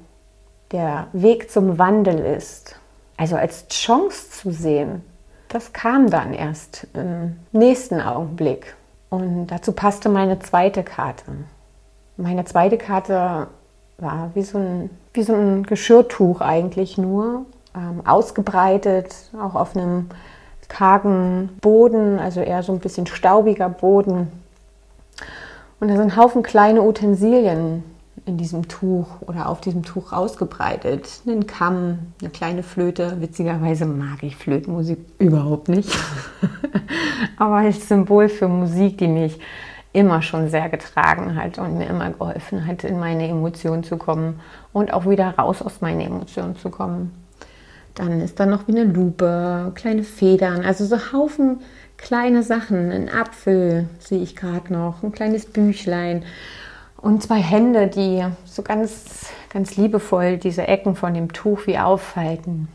der 0.71 1.07
Weg 1.11 1.51
zum 1.51 1.77
Wandel 1.77 2.19
ist. 2.19 2.79
Also 3.21 3.35
als 3.35 3.67
Chance 3.67 4.31
zu 4.31 4.49
sehen, 4.49 5.03
das 5.47 5.73
kam 5.73 6.09
dann 6.09 6.33
erst 6.33 6.87
im 6.95 7.35
nächsten 7.51 8.01
Augenblick. 8.01 8.75
Und 9.11 9.45
dazu 9.45 9.73
passte 9.73 10.09
meine 10.09 10.39
zweite 10.39 10.81
Karte. 10.81 11.25
Meine 12.17 12.45
zweite 12.45 12.79
Karte 12.79 13.45
war 13.99 14.31
wie 14.33 14.41
so 14.41 14.57
ein, 14.57 14.89
wie 15.13 15.21
so 15.21 15.35
ein 15.35 15.61
Geschirrtuch 15.67 16.41
eigentlich 16.41 16.97
nur, 16.97 17.45
ähm, 17.75 18.01
ausgebreitet, 18.07 19.13
auch 19.39 19.53
auf 19.53 19.75
einem 19.75 20.09
kargen 20.67 21.55
Boden, 21.61 22.17
also 22.17 22.39
eher 22.39 22.63
so 22.63 22.73
ein 22.73 22.79
bisschen 22.79 23.05
staubiger 23.05 23.69
Boden. 23.69 24.31
Und 25.79 25.89
da 25.89 25.95
sind 25.95 26.17
Haufen 26.17 26.41
kleine 26.41 26.81
Utensilien 26.81 27.83
in 28.25 28.37
diesem 28.37 28.67
Tuch 28.67 29.21
oder 29.21 29.49
auf 29.49 29.61
diesem 29.61 29.83
Tuch 29.83 30.11
ausgebreitet. 30.13 31.21
Einen 31.25 31.47
Kamm, 31.47 31.99
eine 32.21 32.29
kleine 32.29 32.63
Flöte. 32.63 33.19
Witzigerweise 33.19 33.85
mag 33.85 34.23
ich 34.23 34.35
Flötenmusik 34.35 34.99
überhaupt 35.17 35.69
nicht. 35.69 35.89
Aber 37.37 37.55
als 37.55 37.87
Symbol 37.87 38.29
für 38.29 38.47
Musik, 38.47 38.97
die 38.99 39.07
mich 39.07 39.39
immer 39.93 40.21
schon 40.21 40.49
sehr 40.49 40.69
getragen 40.69 41.35
hat 41.35 41.57
und 41.57 41.77
mir 41.77 41.87
immer 41.87 42.11
geholfen 42.11 42.65
hat, 42.65 42.83
in 42.83 42.99
meine 42.99 43.27
Emotionen 43.27 43.83
zu 43.83 43.97
kommen 43.97 44.39
und 44.71 44.93
auch 44.93 45.09
wieder 45.09 45.35
raus 45.37 45.61
aus 45.61 45.81
meinen 45.81 46.01
Emotionen 46.01 46.55
zu 46.55 46.69
kommen. 46.69 47.11
Dann 47.95 48.21
ist 48.21 48.39
da 48.39 48.45
noch 48.45 48.67
wie 48.67 48.71
eine 48.71 48.85
Lupe, 48.85 49.71
kleine 49.75 50.03
Federn, 50.03 50.63
also 50.63 50.85
so 50.85 50.97
Haufen 51.11 51.59
kleine 51.97 52.43
Sachen. 52.43 52.91
Ein 52.91 53.09
Apfel 53.09 53.87
sehe 53.99 54.21
ich 54.21 54.35
gerade 54.35 54.71
noch, 54.73 55.03
ein 55.03 55.11
kleines 55.11 55.45
Büchlein 55.45 56.23
und 57.01 57.23
zwei 57.23 57.39
Hände, 57.39 57.87
die 57.87 58.25
so 58.45 58.61
ganz, 58.61 59.27
ganz 59.49 59.75
liebevoll 59.75 60.37
diese 60.37 60.67
Ecken 60.67 60.95
von 60.95 61.13
dem 61.13 61.33
Tuch 61.33 61.65
wie 61.65 61.79
aufhalten. 61.79 62.67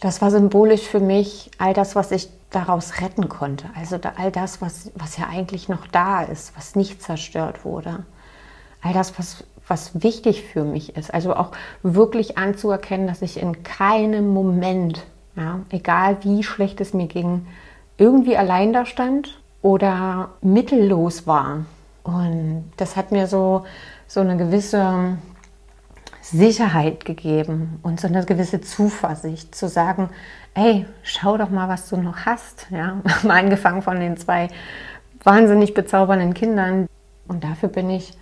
Das 0.00 0.20
war 0.22 0.30
symbolisch 0.30 0.82
für 0.82 1.00
mich 1.00 1.50
all 1.58 1.74
das, 1.74 1.96
was 1.96 2.12
ich 2.12 2.28
daraus 2.50 3.00
retten 3.00 3.28
konnte. 3.28 3.68
Also 3.74 3.98
all 4.16 4.30
das, 4.30 4.62
was, 4.62 4.90
was 4.94 5.16
ja 5.16 5.26
eigentlich 5.28 5.68
noch 5.68 5.86
da 5.86 6.22
ist, 6.22 6.56
was 6.56 6.76
nicht 6.76 7.02
zerstört 7.02 7.64
wurde. 7.64 8.04
All 8.80 8.92
das, 8.92 9.18
was, 9.18 9.44
was 9.66 10.02
wichtig 10.02 10.44
für 10.44 10.64
mich 10.64 10.96
ist. 10.96 11.12
Also 11.12 11.34
auch 11.34 11.52
wirklich 11.82 12.38
anzuerkennen, 12.38 13.06
dass 13.06 13.22
ich 13.22 13.40
in 13.40 13.62
keinem 13.64 14.28
Moment, 14.28 15.04
ja, 15.36 15.60
egal 15.70 16.18
wie 16.22 16.42
schlecht 16.42 16.80
es 16.80 16.94
mir 16.94 17.06
ging, 17.06 17.46
irgendwie 17.96 18.36
allein 18.36 18.72
da 18.72 18.86
stand 18.86 19.40
oder 19.62 20.30
mittellos 20.40 21.26
war. 21.26 21.64
Und 22.08 22.72
das 22.78 22.96
hat 22.96 23.12
mir 23.12 23.26
so, 23.26 23.66
so 24.06 24.20
eine 24.20 24.38
gewisse 24.38 25.18
Sicherheit 26.22 27.04
gegeben 27.04 27.80
und 27.82 28.00
so 28.00 28.08
eine 28.08 28.24
gewisse 28.24 28.62
Zuversicht 28.62 29.54
zu 29.54 29.68
sagen, 29.68 30.08
ey, 30.54 30.86
schau 31.02 31.36
doch 31.36 31.50
mal, 31.50 31.68
was 31.68 31.90
du 31.90 31.98
noch 31.98 32.24
hast. 32.24 32.66
Ja, 32.70 33.02
mal 33.24 33.38
angefangen 33.38 33.82
von 33.82 34.00
den 34.00 34.16
zwei 34.16 34.48
wahnsinnig 35.22 35.74
bezaubernden 35.74 36.32
Kindern. 36.32 36.86
Und 37.26 37.44
dafür 37.44 37.68
bin 37.68 37.90
ich 37.90 38.16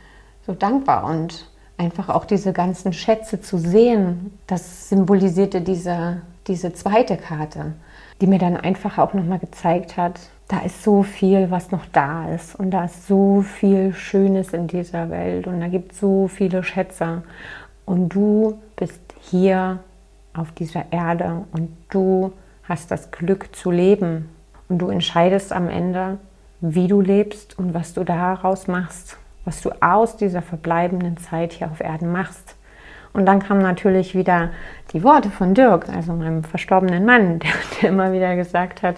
so 0.45 0.53
dankbar 0.53 1.05
und 1.05 1.49
einfach 1.79 2.09
auch 2.09 2.25
diese 2.25 2.53
ganzen 2.53 2.93
Schätze 2.93 3.41
zu 3.41 3.57
sehen, 3.57 4.37
das 4.49 4.89
symbolisierte 4.89 5.61
diese, 5.61 6.23
diese 6.49 6.73
zweite 6.73 7.17
Karte, 7.17 7.75
die 8.21 8.27
mir 8.27 8.41
dann 8.41 8.57
einfach 8.57 8.99
auch 8.99 9.15
nochmal 9.15 9.39
gezeigt 9.39 9.97
hat, 9.97 10.19
da 10.49 10.61
ist 10.61 10.83
so 10.83 11.03
viel, 11.03 11.51
was 11.51 11.71
noch 11.73 11.87
da 11.93 12.29
ist. 12.29 12.55
Und 12.55 12.71
da 12.71 12.85
ist 12.85 13.07
so 13.07 13.43
viel 13.43 13.93
Schönes 13.95 14.53
in 14.53 14.69
dieser 14.69 15.11
Welt. 15.11 15.47
Und 15.47 15.61
da 15.61 15.69
gibt 15.69 15.93
es 15.93 16.01
so 16.01 16.29
viele 16.29 16.63
Schätze. 16.63 17.23
Und 17.85 18.11
du 18.11 18.59
bist 18.77 19.01
hier 19.21 19.81
auf 20.35 20.53
dieser 20.53 20.85
Erde. 20.93 21.45
Und 21.53 21.77
du 21.91 22.33
hast 22.65 22.91
das 22.91 23.11
Glück 23.11 23.55
zu 23.57 23.71
leben. 23.71 24.29
Und 24.69 24.79
du 24.79 24.89
entscheidest 24.89 25.53
am 25.53 25.69
Ende, 25.69 26.19
wie 26.61 26.87
du 26.87 27.01
lebst 27.01 27.59
und 27.59 27.75
was 27.75 27.95
du 27.95 28.05
daraus 28.05 28.67
machst, 28.67 29.17
was 29.45 29.61
du 29.63 29.71
aus 29.81 30.17
dieser 30.17 30.43
verbleibenden 30.43 31.17
Zeit 31.17 31.53
hier 31.53 31.71
auf 31.71 31.81
Erden 31.81 32.11
machst. 32.11 32.57
Und 33.13 33.27
dann 33.27 33.41
kamen 33.41 33.63
natürlich 33.63 34.15
wieder 34.15 34.51
die 34.93 35.03
Worte 35.03 35.31
von 35.31 35.55
Dirk, 35.55 35.89
also 35.89 36.13
meinem 36.13 36.45
verstorbenen 36.45 37.05
Mann, 37.05 37.39
der, 37.41 37.51
der 37.81 37.89
immer 37.91 38.13
wieder 38.13 38.37
gesagt 38.37 38.83
hat, 38.83 38.97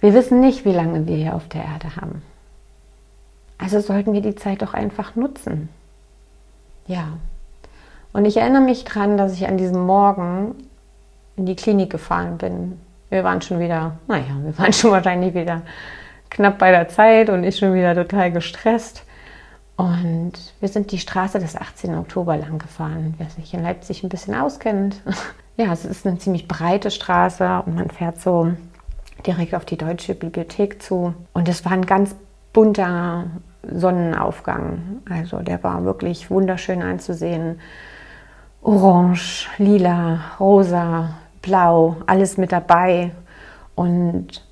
wir 0.00 0.14
wissen 0.14 0.40
nicht, 0.40 0.64
wie 0.64 0.72
lange 0.72 1.06
wir 1.06 1.16
hier 1.16 1.34
auf 1.34 1.48
der 1.48 1.62
Erde 1.64 1.96
haben. 1.96 2.22
Also 3.58 3.80
sollten 3.80 4.12
wir 4.12 4.22
die 4.22 4.34
Zeit 4.34 4.62
doch 4.62 4.74
einfach 4.74 5.16
nutzen. 5.16 5.68
Ja, 6.86 7.08
und 8.12 8.24
ich 8.24 8.36
erinnere 8.36 8.62
mich 8.62 8.84
daran, 8.84 9.16
dass 9.16 9.34
ich 9.34 9.46
an 9.46 9.56
diesem 9.56 9.86
Morgen 9.86 10.54
in 11.36 11.46
die 11.46 11.56
Klinik 11.56 11.90
gefahren 11.90 12.38
bin. 12.38 12.80
Wir 13.08 13.24
waren 13.24 13.40
schon 13.42 13.60
wieder, 13.60 13.98
naja, 14.08 14.36
wir 14.42 14.56
waren 14.58 14.72
schon 14.72 14.90
wahrscheinlich 14.90 15.34
wieder 15.34 15.62
knapp 16.30 16.58
bei 16.58 16.70
der 16.70 16.88
Zeit 16.88 17.28
und 17.28 17.44
ich 17.44 17.58
schon 17.58 17.74
wieder 17.74 17.94
total 17.94 18.32
gestresst. 18.32 19.04
Und 19.76 20.32
wir 20.60 20.68
sind 20.68 20.92
die 20.92 20.98
Straße 20.98 21.38
des 21.38 21.56
18. 21.56 21.94
Oktober 21.94 22.36
lang 22.36 22.58
gefahren. 22.58 23.14
Wer 23.16 23.30
sich 23.30 23.54
in 23.54 23.62
Leipzig 23.62 24.02
ein 24.02 24.08
bisschen 24.08 24.34
auskennt. 24.34 25.00
Ja, 25.56 25.74
es 25.74 25.84
ist 25.84 26.06
eine 26.06 26.16
ziemlich 26.16 26.48
breite 26.48 26.90
Straße 26.90 27.64
und 27.66 27.74
man 27.74 27.90
fährt 27.90 28.18
so 28.18 28.52
direkt 29.26 29.54
auf 29.54 29.64
die 29.64 29.76
Deutsche 29.76 30.14
Bibliothek 30.14 30.82
zu. 30.82 31.14
Und 31.32 31.48
es 31.48 31.64
war 31.64 31.72
ein 31.72 31.86
ganz 31.86 32.14
bunter 32.52 33.26
Sonnenaufgang. 33.62 35.02
Also 35.08 35.40
der 35.40 35.62
war 35.62 35.84
wirklich 35.84 36.30
wunderschön 36.30 36.82
anzusehen 36.82 37.60
orange, 38.62 39.48
lila, 39.58 40.20
rosa, 40.38 41.14
blau, 41.42 41.96
alles 42.06 42.36
mit 42.36 42.52
dabei. 42.52 43.12
Und 43.74 44.44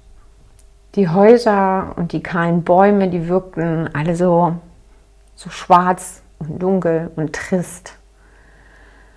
die 0.94 1.08
Häuser 1.08 1.92
und 1.96 2.12
die 2.12 2.22
kahlen 2.22 2.64
Bäume, 2.64 3.08
die 3.08 3.28
wirkten 3.28 3.94
alle 3.94 4.16
so, 4.16 4.54
so 5.34 5.50
schwarz 5.50 6.22
und 6.38 6.62
dunkel 6.62 7.10
und 7.16 7.34
trist. 7.34 7.94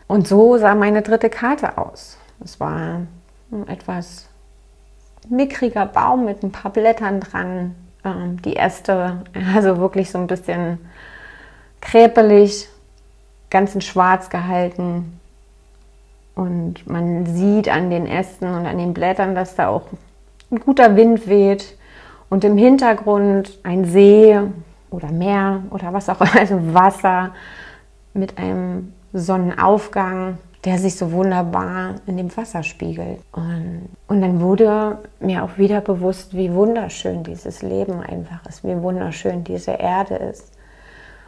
Und 0.08 0.28
so 0.28 0.58
sah 0.58 0.76
meine 0.76 1.02
dritte 1.02 1.30
Karte 1.30 1.78
aus. 1.78 2.18
Es 2.44 2.60
war 2.60 3.02
etwas 3.68 4.28
mickriger 5.30 5.86
Baum 5.86 6.26
mit 6.26 6.44
ein 6.44 6.52
paar 6.52 6.72
Blättern 6.72 7.20
dran. 7.20 7.76
Ähm, 8.04 8.42
die 8.42 8.54
erste, 8.54 9.24
also 9.56 9.78
wirklich 9.78 10.10
so 10.10 10.18
ein 10.18 10.28
bisschen 10.28 10.80
kräpelig, 11.80 12.68
ganz 13.50 13.76
in 13.76 13.82
schwarz 13.82 14.30
gehalten. 14.30 15.20
Und 16.36 16.88
man 16.88 17.26
sieht 17.26 17.70
an 17.70 17.90
den 17.90 18.08
Ästen 18.08 18.48
und 18.54 18.66
an 18.66 18.78
den 18.78 18.94
Blättern, 18.94 19.36
dass 19.36 19.56
da 19.56 19.68
auch 19.68 19.84
ein 20.50 20.60
guter 20.60 20.96
Wind 20.96 21.28
weht. 21.28 21.78
Und 22.30 22.44
im 22.46 22.58
Hintergrund 22.58 23.60
ein 23.64 23.86
See 23.86 24.40
oder 24.90 25.12
Meer 25.12 25.64
oder 25.70 25.92
was 25.94 26.10
auch 26.10 26.22
immer, 26.22 26.40
also 26.40 26.74
Wasser 26.74 27.32
mit 28.14 28.38
einem 28.38 28.94
Sonnenaufgang, 29.14 30.38
der 30.64 30.78
sich 30.78 30.96
so 30.96 31.12
wunderbar 31.12 31.96
in 32.06 32.18
dem 32.18 32.36
Wasser 32.38 32.62
spiegelt. 32.64 33.20
Und, 33.32 33.90
und 34.08 34.22
dann 34.22 34.42
wurde 34.42 35.00
mir 35.20 35.44
auch 35.44 35.58
wieder 35.58 35.82
bewusst, 35.82 36.36
wie 36.36 36.54
wunderschön 36.54 37.24
dieses 37.24 37.64
Leben 37.64 38.00
einfach 38.02 38.46
ist, 38.48 38.64
wie 38.64 38.80
wunderschön 38.80 39.44
diese 39.44 39.72
Erde 39.72 40.16
ist. 40.16 40.52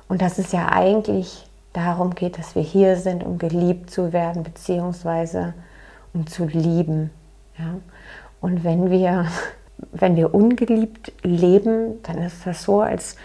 Und 0.08 0.22
das 0.22 0.38
ist 0.38 0.54
ja 0.54 0.72
eigentlich 0.72 1.48
darum 1.74 2.14
geht, 2.14 2.38
dass 2.38 2.56
wir 2.56 2.62
hier 2.62 2.96
sind, 2.96 3.24
um 3.24 3.40
geliebt 3.40 3.90
zu 3.90 4.14
werden, 4.14 4.44
beziehungsweise 4.44 5.56
um 6.14 6.28
zu 6.28 6.46
lieben. 6.46 7.10
Ja? 7.58 7.76
Und 8.40 8.64
wenn 8.64 8.92
wir, 8.92 9.26
wenn 9.92 10.16
wir 10.16 10.34
ungeliebt 10.36 11.12
leben, 11.24 12.04
dann 12.04 12.20
ist 12.20 12.46
das 12.46 12.64
so, 12.64 12.82
als, 12.82 13.16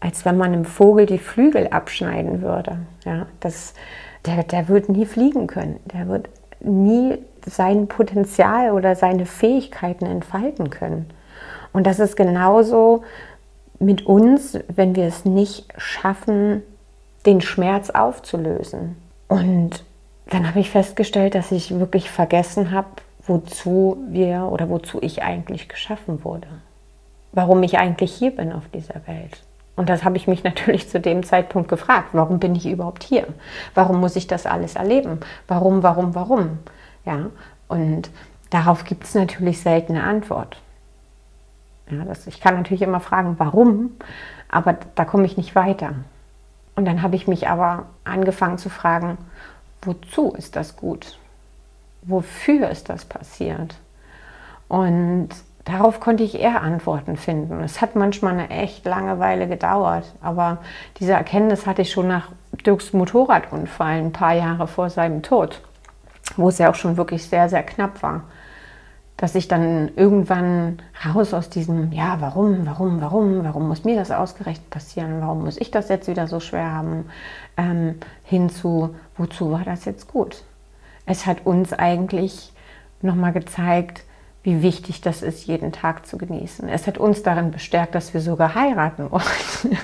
als 0.00 0.24
wenn 0.24 0.36
man 0.36 0.52
einem 0.52 0.64
Vogel 0.64 1.06
die 1.06 1.18
Flügel 1.18 1.68
abschneiden 1.68 2.42
würde. 2.42 2.78
Ja? 3.04 3.26
Das, 3.40 3.74
der, 4.26 4.42
der 4.44 4.68
wird 4.68 4.88
nie 4.88 5.06
fliegen 5.06 5.46
können. 5.46 5.80
Der 5.92 6.08
wird 6.08 6.28
nie 6.60 7.18
sein 7.46 7.88
Potenzial 7.88 8.72
oder 8.72 8.94
seine 8.96 9.26
Fähigkeiten 9.26 10.06
entfalten 10.06 10.70
können. 10.70 11.06
Und 11.72 11.86
das 11.86 11.98
ist 11.98 12.16
genauso 12.16 13.02
mit 13.78 14.06
uns, 14.06 14.58
wenn 14.74 14.96
wir 14.96 15.04
es 15.04 15.24
nicht 15.24 15.72
schaffen, 15.76 16.62
den 17.26 17.40
Schmerz 17.40 17.90
aufzulösen. 17.90 18.96
Und 19.28 19.84
dann 20.30 20.48
habe 20.48 20.60
ich 20.60 20.70
festgestellt, 20.70 21.34
dass 21.34 21.52
ich 21.52 21.78
wirklich 21.78 22.10
vergessen 22.10 22.70
habe, 22.70 22.88
wozu 23.26 23.98
wir 24.08 24.48
oder 24.50 24.68
wozu 24.68 24.98
ich 25.00 25.22
eigentlich 25.22 25.68
geschaffen 25.68 26.24
wurde. 26.24 26.48
Warum 27.32 27.62
ich 27.62 27.78
eigentlich 27.78 28.12
hier 28.12 28.34
bin 28.34 28.52
auf 28.52 28.68
dieser 28.72 29.06
Welt. 29.06 29.42
Und 29.78 29.88
das 29.88 30.04
habe 30.04 30.16
ich 30.16 30.26
mich 30.26 30.42
natürlich 30.44 30.90
zu 30.90 31.00
dem 31.00 31.22
Zeitpunkt 31.22 31.68
gefragt. 31.68 32.08
Warum 32.12 32.40
bin 32.40 32.54
ich 32.54 32.66
überhaupt 32.66 33.04
hier? 33.04 33.28
Warum 33.74 34.00
muss 34.00 34.16
ich 34.16 34.26
das 34.26 34.44
alles 34.44 34.74
erleben? 34.74 35.20
Warum, 35.46 35.82
warum, 35.82 36.14
warum? 36.14 36.58
Ja, 37.04 37.30
und 37.68 38.10
darauf 38.50 38.84
gibt 38.84 39.04
es 39.04 39.14
natürlich 39.14 39.60
selten 39.60 39.94
eine 39.94 40.02
Antwort. 40.02 40.60
Ja, 41.90 42.04
das, 42.04 42.26
ich 42.26 42.40
kann 42.40 42.56
natürlich 42.56 42.82
immer 42.82 43.00
fragen, 43.00 43.36
warum, 43.38 43.92
aber 44.50 44.76
da 44.96 45.04
komme 45.04 45.24
ich 45.24 45.36
nicht 45.36 45.54
weiter. 45.54 45.94
Und 46.74 46.84
dann 46.84 47.00
habe 47.02 47.16
ich 47.16 47.28
mich 47.28 47.48
aber 47.48 47.86
angefangen 48.04 48.58
zu 48.58 48.70
fragen, 48.70 49.16
wozu 49.82 50.32
ist 50.32 50.56
das 50.56 50.76
gut? 50.76 51.18
Wofür 52.02 52.68
ist 52.68 52.88
das 52.88 53.04
passiert? 53.04 53.76
Und 54.66 55.28
darauf 55.68 56.00
konnte 56.00 56.24
ich 56.24 56.40
eher 56.40 56.62
Antworten 56.62 57.16
finden. 57.16 57.60
Es 57.62 57.80
hat 57.80 57.94
manchmal 57.96 58.34
eine 58.34 58.50
echt 58.50 58.84
lange 58.84 59.18
Weile 59.18 59.48
gedauert, 59.48 60.14
aber 60.20 60.58
diese 60.98 61.12
Erkenntnis 61.12 61.66
hatte 61.66 61.82
ich 61.82 61.92
schon 61.92 62.08
nach 62.08 62.30
Dirks 62.64 62.92
Motorradunfall 62.92 63.98
ein 63.98 64.12
paar 64.12 64.34
Jahre 64.34 64.66
vor 64.66 64.90
seinem 64.90 65.22
Tod, 65.22 65.60
wo 66.36 66.48
es 66.48 66.58
ja 66.58 66.70
auch 66.70 66.74
schon 66.74 66.96
wirklich 66.96 67.28
sehr, 67.28 67.48
sehr 67.48 67.62
knapp 67.62 68.02
war. 68.02 68.22
dass 69.18 69.34
ich 69.34 69.48
dann 69.48 69.90
irgendwann 69.96 70.78
raus 71.04 71.34
aus 71.34 71.50
diesem, 71.50 71.92
ja, 71.92 72.18
warum, 72.20 72.64
warum, 72.66 73.00
warum, 73.00 73.44
warum 73.44 73.66
muss 73.68 73.84
mir 73.84 73.96
das 73.96 74.12
ausgerechnet 74.12 74.70
passieren, 74.70 75.20
warum 75.20 75.44
muss 75.44 75.60
ich 75.60 75.72
das 75.72 75.88
jetzt 75.88 76.06
wieder 76.06 76.28
so 76.28 76.38
schwer 76.38 76.70
haben, 76.70 77.06
ähm, 77.56 77.96
hinzu, 78.22 78.94
wozu 79.16 79.50
war 79.50 79.64
das 79.64 79.84
jetzt 79.84 80.06
gut? 80.06 80.44
Es 81.04 81.26
hat 81.26 81.46
uns 81.46 81.72
eigentlich 81.72 82.52
nochmal 83.02 83.32
gezeigt, 83.32 84.04
wie 84.48 84.62
wichtig 84.62 85.02
das 85.02 85.22
ist, 85.22 85.46
jeden 85.46 85.72
Tag 85.72 86.06
zu 86.06 86.16
genießen. 86.16 86.70
Es 86.70 86.86
hat 86.86 86.96
uns 86.96 87.22
darin 87.22 87.50
bestärkt, 87.50 87.94
dass 87.94 88.14
wir 88.14 88.22
sogar 88.22 88.54
heiraten 88.54 89.10
wollten. 89.10 89.76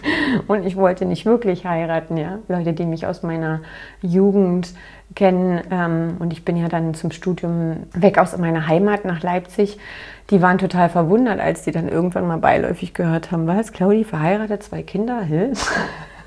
Und 0.48 0.64
ich 0.64 0.76
wollte 0.76 1.04
nicht 1.04 1.26
wirklich 1.26 1.66
heiraten, 1.66 2.16
ja. 2.16 2.38
Leute, 2.48 2.72
die 2.72 2.86
mich 2.86 3.06
aus 3.06 3.22
meiner 3.22 3.60
Jugend 4.00 4.72
kennen, 5.14 5.60
ähm, 5.70 6.16
und 6.18 6.32
ich 6.32 6.46
bin 6.46 6.56
ja 6.56 6.68
dann 6.68 6.94
zum 6.94 7.10
Studium 7.10 7.84
weg 7.92 8.16
aus 8.16 8.38
meiner 8.38 8.66
Heimat 8.66 9.04
nach 9.04 9.22
Leipzig, 9.22 9.78
die 10.30 10.40
waren 10.40 10.56
total 10.56 10.88
verwundert, 10.88 11.40
als 11.40 11.64
die 11.64 11.70
dann 11.70 11.90
irgendwann 11.90 12.26
mal 12.26 12.38
beiläufig 12.38 12.94
gehört 12.94 13.32
haben, 13.32 13.46
was, 13.46 13.70
Claudi 13.70 14.04
verheiratet, 14.04 14.62
zwei 14.62 14.82
Kinder, 14.82 15.20
Hä? 15.20 15.52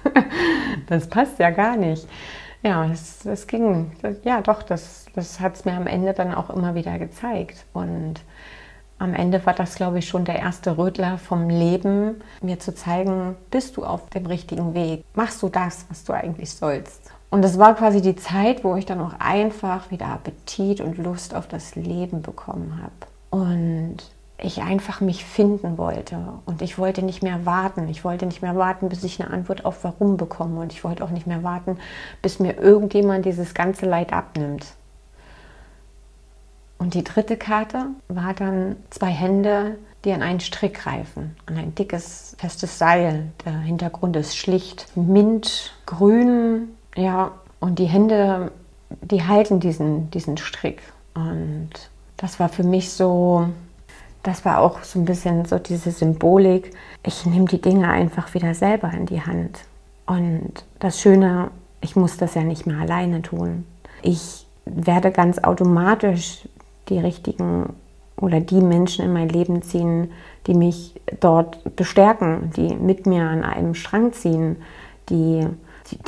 das 0.87 1.07
passt 1.07 1.39
ja 1.39 1.49
gar 1.49 1.75
nicht. 1.75 2.07
Ja, 2.63 2.85
es, 2.85 3.25
es 3.25 3.47
ging, 3.47 3.91
ja 4.23 4.41
doch, 4.41 4.63
das, 4.63 5.05
das 5.15 5.39
hat 5.39 5.55
es 5.55 5.65
mir 5.65 5.73
am 5.73 5.87
Ende 5.87 6.13
dann 6.13 6.33
auch 6.33 6.49
immer 6.49 6.75
wieder 6.75 6.97
gezeigt. 6.97 7.65
Und 7.73 8.15
am 8.99 9.13
Ende 9.13 9.45
war 9.45 9.53
das, 9.53 9.75
glaube 9.75 9.99
ich, 9.99 10.07
schon 10.07 10.25
der 10.25 10.39
erste 10.39 10.77
Rötler 10.77 11.17
vom 11.17 11.49
Leben, 11.49 12.21
mir 12.41 12.59
zu 12.59 12.73
zeigen, 12.73 13.35
bist 13.51 13.77
du 13.77 13.85
auf 13.85 14.09
dem 14.09 14.25
richtigen 14.25 14.73
Weg? 14.73 15.03
Machst 15.13 15.41
du 15.43 15.49
das, 15.49 15.85
was 15.89 16.03
du 16.03 16.13
eigentlich 16.13 16.51
sollst? 16.51 17.11
Und 17.29 17.43
das 17.43 17.59
war 17.59 17.75
quasi 17.75 18.01
die 18.01 18.15
Zeit, 18.15 18.63
wo 18.63 18.75
ich 18.75 18.85
dann 18.85 19.01
auch 19.01 19.13
einfach 19.19 19.91
wieder 19.91 20.07
Appetit 20.07 20.81
und 20.81 20.97
Lust 20.97 21.35
auf 21.35 21.47
das 21.47 21.75
Leben 21.75 22.21
bekommen 22.21 22.81
habe. 22.81 23.43
Und 23.43 23.97
ich 24.39 24.61
einfach 24.61 25.01
mich 25.01 25.25
finden 25.25 25.77
wollte. 25.77 26.19
Und 26.45 26.61
ich 26.61 26.77
wollte 26.77 27.01
nicht 27.01 27.23
mehr 27.23 27.45
warten. 27.45 27.87
Ich 27.89 28.03
wollte 28.03 28.25
nicht 28.25 28.41
mehr 28.41 28.55
warten, 28.55 28.89
bis 28.89 29.03
ich 29.03 29.19
eine 29.19 29.31
Antwort 29.31 29.65
auf 29.65 29.83
Warum 29.83 30.17
bekomme. 30.17 30.61
Und 30.61 30.73
ich 30.73 30.83
wollte 30.83 31.03
auch 31.03 31.09
nicht 31.09 31.27
mehr 31.27 31.43
warten, 31.43 31.77
bis 32.21 32.39
mir 32.39 32.57
irgendjemand 32.57 33.25
dieses 33.25 33.53
ganze 33.53 33.87
Leid 33.87 34.13
abnimmt. 34.13 34.65
Und 36.77 36.93
die 36.93 37.03
dritte 37.03 37.37
Karte 37.37 37.87
war 38.07 38.33
dann 38.33 38.75
zwei 38.91 39.07
Hände, 39.07 39.77
die 40.05 40.13
an 40.13 40.21
einen 40.21 40.39
Strick 40.39 40.75
greifen, 40.75 41.35
an 41.47 41.57
ein 41.57 41.73
dickes, 41.73 42.35
festes 42.37 42.77
Seil. 42.77 43.31
Der 43.45 43.53
Hintergrund 43.53 44.15
ist 44.15 44.37
schlicht 44.37 44.95
mintgrün, 44.95 46.69
ja, 46.95 47.31
und 47.59 47.79
die 47.79 47.85
Hände, 47.85 48.51
die 49.01 49.23
halten 49.23 49.59
diesen, 49.59 50.11
diesen 50.11 50.37
Strick. 50.37 50.81
Und 51.15 51.71
das 52.15 52.39
war 52.39 52.49
für 52.49 52.63
mich 52.63 52.91
so, 52.91 53.49
das 54.27 54.43
war 54.43 54.59
auch 54.59 54.83
so 54.83 54.99
ein 54.99 55.05
bisschen 55.05 55.45
so 55.45 55.57
diese 55.57 55.89
Symbolik. 55.91 56.71
Ich 57.05 57.25
nehme 57.25 57.45
die 57.45 57.61
Dinge 57.61 57.87
einfach 57.87 58.33
wieder 58.33 58.53
selber 58.53 58.91
in 58.91 59.05
die 59.05 59.21
Hand. 59.21 59.59
Und 60.05 60.65
das 60.79 60.99
Schöne, 60.99 61.49
ich 61.79 61.95
muss 61.95 62.17
das 62.17 62.35
ja 62.35 62.43
nicht 62.43 62.67
mehr 62.67 62.77
alleine 62.77 63.21
tun. 63.21 63.65
Ich 64.01 64.45
werde 64.65 65.11
ganz 65.11 65.39
automatisch 65.39 66.45
die 66.89 66.99
richtigen 66.99 67.73
oder 68.17 68.41
die 68.41 68.59
Menschen 68.59 69.05
in 69.05 69.13
mein 69.13 69.29
Leben 69.29 69.61
ziehen, 69.61 70.11
die 70.45 70.55
mich 70.55 70.99
dort 71.21 71.75
bestärken, 71.77 72.51
die 72.57 72.75
mit 72.75 73.05
mir 73.05 73.23
an 73.23 73.45
einem 73.45 73.75
Strang 73.75 74.11
ziehen, 74.11 74.57
die, 75.07 75.47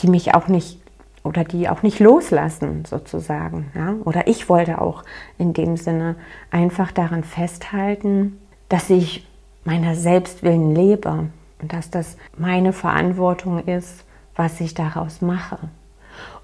die, 0.01 0.07
mich 0.07 0.35
auch 0.35 0.49
nicht 0.49 0.78
oder 1.23 1.43
die 1.43 1.69
auch 1.69 1.83
nicht 1.83 1.99
loslassen 1.99 2.85
sozusagen. 2.85 3.71
Ja? 3.75 3.95
Oder 4.05 4.27
ich 4.27 4.49
wollte 4.49 4.81
auch 4.81 5.03
in 5.38 5.53
dem 5.53 5.77
Sinne 5.77 6.15
einfach 6.51 6.91
daran 6.91 7.23
festhalten, 7.23 8.39
dass 8.69 8.89
ich 8.89 9.27
meiner 9.65 9.95
Selbstwillen 9.95 10.73
lebe 10.73 11.29
und 11.61 11.73
dass 11.73 11.89
das 11.89 12.17
meine 12.38 12.73
Verantwortung 12.73 13.65
ist, 13.65 14.05
was 14.35 14.59
ich 14.61 14.73
daraus 14.73 15.22
mache. 15.22 15.57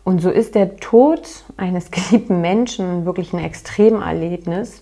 Und 0.03 0.21
so 0.21 0.29
ist 0.29 0.55
der 0.55 0.77
Tod 0.77 1.45
eines 1.57 1.91
geliebten 1.91 2.41
Menschen 2.41 3.05
wirklich 3.05 3.33
ein 3.33 3.43
Extremerlebnis, 3.43 4.81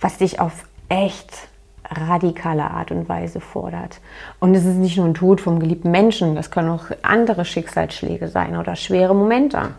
was 0.00 0.18
dich 0.18 0.40
auf 0.40 0.68
echt 0.88 1.48
radikale 1.96 2.70
Art 2.70 2.90
und 2.90 3.08
Weise 3.08 3.40
fordert. 3.40 4.00
Und 4.40 4.54
es 4.54 4.64
ist 4.64 4.76
nicht 4.76 4.96
nur 4.96 5.06
ein 5.06 5.14
Tod 5.14 5.40
vom 5.40 5.60
geliebten 5.60 5.90
Menschen, 5.90 6.34
das 6.34 6.50
können 6.50 6.70
auch 6.70 6.86
andere 7.02 7.44
Schicksalsschläge 7.44 8.28
sein 8.28 8.56
oder 8.56 8.76
schwere 8.76 9.14
Momente. 9.14 9.70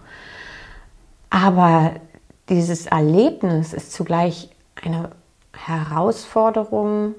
Aber 1.30 1.92
dieses 2.50 2.86
Erlebnis 2.88 3.74
ist 3.74 3.94
zugleich 3.94 4.50
eine 4.84 5.12
Herausforderung 5.54 7.16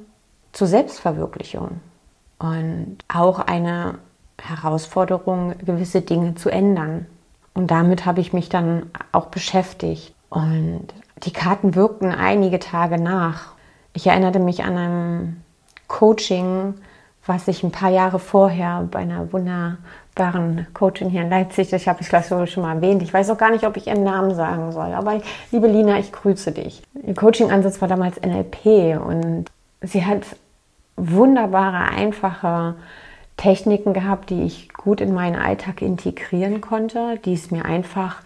zur 0.52 0.66
Selbstverwirklichung 0.66 1.80
und 2.38 2.98
auch 3.08 3.40
eine 3.40 3.98
Herausforderung, 4.40 5.54
gewisse 5.64 6.02
Dinge 6.02 6.34
zu 6.34 6.50
ändern. 6.50 7.06
Und 7.54 7.70
damit 7.70 8.04
habe 8.04 8.20
ich 8.20 8.32
mich 8.32 8.48
dann 8.48 8.90
auch 9.12 9.26
beschäftigt. 9.26 10.14
Und 10.28 10.88
die 11.22 11.32
Karten 11.32 11.74
wirkten 11.74 12.12
einige 12.12 12.58
Tage 12.58 13.00
nach. 13.00 13.53
Ich 13.94 14.08
erinnerte 14.08 14.40
mich 14.40 14.64
an 14.64 14.76
ein 14.76 15.44
Coaching, 15.86 16.74
was 17.26 17.48
ich 17.48 17.62
ein 17.62 17.70
paar 17.70 17.90
Jahre 17.90 18.18
vorher 18.18 18.86
bei 18.90 18.98
einer 18.98 19.32
wunderbaren 19.32 20.66
Coaching 20.74 21.08
hier 21.08 21.22
in 21.22 21.30
Leipzig, 21.30 21.72
ich 21.72 21.88
habe 21.88 22.00
es 22.00 22.08
gleich 22.08 22.26
so 22.26 22.44
schon 22.46 22.64
mal 22.64 22.74
erwähnt, 22.74 23.02
ich 23.02 23.14
weiß 23.14 23.30
auch 23.30 23.38
gar 23.38 23.50
nicht, 23.50 23.64
ob 23.64 23.76
ich 23.76 23.86
ihren 23.86 24.02
Namen 24.02 24.34
sagen 24.34 24.72
soll, 24.72 24.92
aber 24.92 25.20
liebe 25.52 25.68
Lina, 25.68 25.98
ich 25.98 26.12
grüße 26.12 26.52
dich. 26.52 26.82
Ihr 27.06 27.14
Coaching-Ansatz 27.14 27.80
war 27.80 27.88
damals 27.88 28.20
NLP 28.20 29.00
und 29.00 29.46
sie 29.80 30.04
hat 30.04 30.22
wunderbare, 30.96 31.90
einfache 31.90 32.74
Techniken 33.36 33.94
gehabt, 33.94 34.30
die 34.30 34.42
ich 34.42 34.72
gut 34.72 35.00
in 35.00 35.14
meinen 35.14 35.36
Alltag 35.36 35.82
integrieren 35.82 36.60
konnte, 36.60 37.18
die 37.24 37.34
es 37.34 37.50
mir 37.50 37.64
einfach 37.64 38.22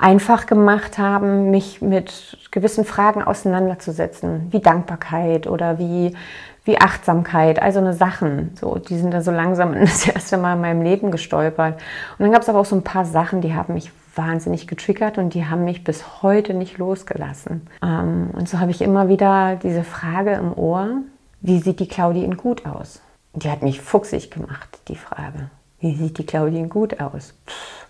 einfach 0.00 0.46
gemacht 0.46 0.98
haben, 0.98 1.50
mich 1.50 1.82
mit 1.82 2.38
gewissen 2.50 2.84
Fragen 2.84 3.22
auseinanderzusetzen, 3.22 4.48
wie 4.50 4.60
Dankbarkeit 4.60 5.46
oder 5.46 5.78
wie, 5.78 6.16
wie 6.64 6.80
Achtsamkeit, 6.80 7.60
also 7.60 7.80
eine 7.80 7.92
Sachen. 7.92 8.56
So, 8.58 8.76
die 8.76 8.96
sind 8.96 9.12
da 9.12 9.20
so 9.20 9.30
langsam 9.30 9.74
das 9.80 10.08
erste 10.08 10.38
Mal 10.38 10.54
in 10.54 10.62
meinem 10.62 10.82
Leben 10.82 11.10
gestolpert. 11.10 11.74
Und 12.18 12.24
dann 12.24 12.32
gab 12.32 12.42
es 12.42 12.48
aber 12.48 12.60
auch 12.60 12.64
so 12.64 12.76
ein 12.76 12.82
paar 12.82 13.04
Sachen, 13.04 13.42
die 13.42 13.54
haben 13.54 13.74
mich 13.74 13.92
wahnsinnig 14.16 14.66
getriggert 14.66 15.18
und 15.18 15.34
die 15.34 15.46
haben 15.46 15.64
mich 15.64 15.84
bis 15.84 16.22
heute 16.22 16.54
nicht 16.54 16.78
losgelassen. 16.78 17.68
Ähm, 17.82 18.30
und 18.32 18.48
so 18.48 18.58
habe 18.58 18.70
ich 18.70 18.80
immer 18.80 19.08
wieder 19.08 19.56
diese 19.62 19.84
Frage 19.84 20.32
im 20.32 20.56
Ohr, 20.56 21.02
wie 21.42 21.60
sieht 21.60 21.78
die 21.78 21.88
Claudie 21.88 22.24
in 22.24 22.36
gut 22.38 22.66
aus? 22.66 23.02
Die 23.34 23.50
hat 23.50 23.62
mich 23.62 23.80
fuchsig 23.80 24.30
gemacht, 24.30 24.80
die 24.88 24.96
Frage. 24.96 25.50
Wie 25.78 25.94
sieht 25.94 26.18
die 26.18 26.26
Claudie 26.26 26.58
in 26.58 26.68
gut 26.68 27.00
aus? 27.00 27.34
Pff, 27.46 27.86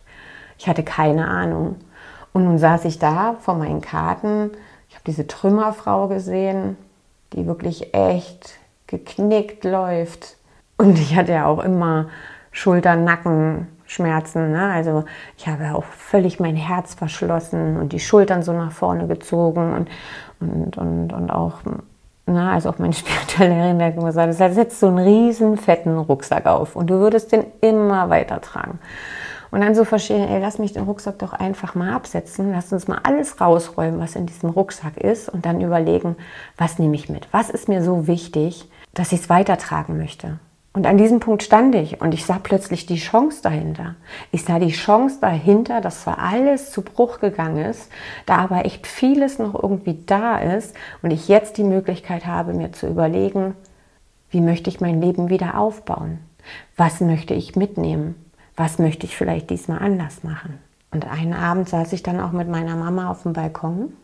ich 0.59 0.68
hatte 0.68 0.83
keine 0.83 1.27
Ahnung. 1.29 1.77
Und 2.33 2.45
nun 2.45 2.59
saß 2.59 2.85
ich 2.85 2.99
da 2.99 3.37
vor 3.40 3.55
meinen 3.55 3.81
Karten. 3.81 4.51
Ich 4.88 4.95
habe 4.95 5.05
diese 5.07 5.27
Trümmerfrau 5.27 6.09
gesehen, 6.09 6.77
die 7.33 7.47
wirklich 7.47 7.95
echt 7.95 8.59
geknickt 8.87 9.64
läuft. 9.64 10.37
Und 10.77 10.99
ich 10.99 11.16
hatte 11.16 11.33
ja 11.33 11.47
auch 11.47 11.61
immer 11.61 12.09
Schultern, 12.53 13.05
Nacken, 13.05 13.69
Schmerzen. 13.90 14.53
Ne? 14.53 14.71
Also 14.73 15.05
ich 15.37 15.49
habe 15.49 15.75
auch 15.75 15.85
völlig 15.85 16.38
mein 16.38 16.57
Herz 16.57 16.95
verschlossen 16.95 17.77
und 17.77 17.93
die 17.93 18.01
Schultern 18.01 18.43
so 18.43 18.53
nach 18.53 18.73
vorne 18.73 19.07
gezogen 19.09 19.75
und, 19.75 19.88
und, 20.40 20.79
und, 20.79 21.12
und 21.12 21.31
auch, 21.31 21.59
na, 22.27 22.53
also 22.53 22.71
auch 22.71 22.79
meine 22.79 22.93
spirituelle 22.95 23.55
Lehrerin 23.55 23.83
hat 23.83 23.97
gesagt, 23.97 24.40
das 24.40 24.55
setzt 24.55 24.79
so 24.79 24.87
einen 24.87 24.99
riesen 24.99 25.57
fetten 25.57 25.99
Rucksack 25.99 26.47
auf 26.47 26.77
und 26.77 26.88
du 26.88 26.95
würdest 26.95 27.33
den 27.33 27.45
immer 27.61 28.11
weiter 28.11 28.40
tragen. 28.40 28.79
Und 29.51 29.63
dann 29.63 29.75
so 29.75 29.85
verstehen, 29.85 30.29
ey, 30.29 30.41
lass 30.41 30.59
mich 30.59 30.73
den 30.73 30.85
Rucksack 30.85 31.19
doch 31.19 31.33
einfach 31.33 31.75
mal 31.75 31.93
absetzen, 31.93 32.53
lass 32.53 32.73
uns 32.73 32.87
mal 32.89 33.01
alles 33.03 33.41
rausräumen, 33.41 34.01
was 34.01 34.15
in 34.15 34.27
diesem 34.27 34.51
Rucksack 34.51 34.97
ist 34.97 35.29
und 35.29 35.45
dann 35.45 35.61
überlegen, 35.61 36.17
was 36.57 36.79
nehme 36.79 36.95
ich 36.95 37.09
mit? 37.09 37.27
Was 37.33 37.51
ist 37.51 37.69
mir 37.69 37.83
so 37.83 38.07
wichtig, 38.07 38.69
dass 38.95 39.13
ich 39.13 39.23
es 39.23 39.29
weitertragen 39.29 39.97
möchte? 39.97 40.39
Und 40.73 40.87
an 40.87 40.99
diesem 40.99 41.19
Punkt 41.19 41.43
stand 41.43 41.75
ich 41.75 42.01
und 42.01 42.15
ich 42.15 42.25
sah 42.25 42.39
plötzlich 42.41 42.87
die 42.87 42.97
Chance 42.97 43.43
dahinter. 43.43 43.97
Ich 44.31 44.45
sah 44.45 44.61
die 44.61 44.71
Chance 44.71 45.19
dahinter, 45.21 45.81
dass 45.81 46.03
zwar 46.03 46.19
alles 46.21 46.71
zu 46.71 46.83
Bruch 46.83 47.19
gegangen 47.19 47.65
ist, 47.65 47.91
da 48.25 48.37
aber 48.37 48.65
echt 48.65 48.87
vieles 48.87 49.41
noch 49.41 49.61
irgendwie 49.61 49.99
da 50.07 50.39
ist 50.39 50.77
und 51.03 51.11
ich 51.11 51.27
jetzt 51.27 51.57
die 51.57 51.65
Möglichkeit 51.65 52.25
habe, 52.25 52.55
mir 52.55 52.71
zu 52.71 52.87
überlegen, 52.87 53.57
wie 54.31 54.41
möchte 54.41 54.71
ich 54.71 54.81
mein 54.81 55.01
Leben 55.01 55.29
wieder 55.29 55.59
aufbauen? 55.59 56.21
Was 56.77 57.01
möchte 57.01 57.35
ich 57.35 57.57
mitnehmen? 57.57 58.15
Was 58.61 58.79
möchte 58.79 59.07
ich 59.07 59.16
vielleicht 59.16 59.49
diesmal 59.49 59.79
anders 59.79 60.23
machen. 60.23 60.59
Und 60.90 61.11
einen 61.11 61.33
Abend 61.33 61.66
saß 61.66 61.94
ich 61.94 62.03
dann 62.03 62.20
auch 62.20 62.33
mit 62.33 62.46
meiner 62.46 62.77
Mama 62.77 63.11
auf 63.11 63.23
dem 63.23 63.33
Balkon. 63.33 63.94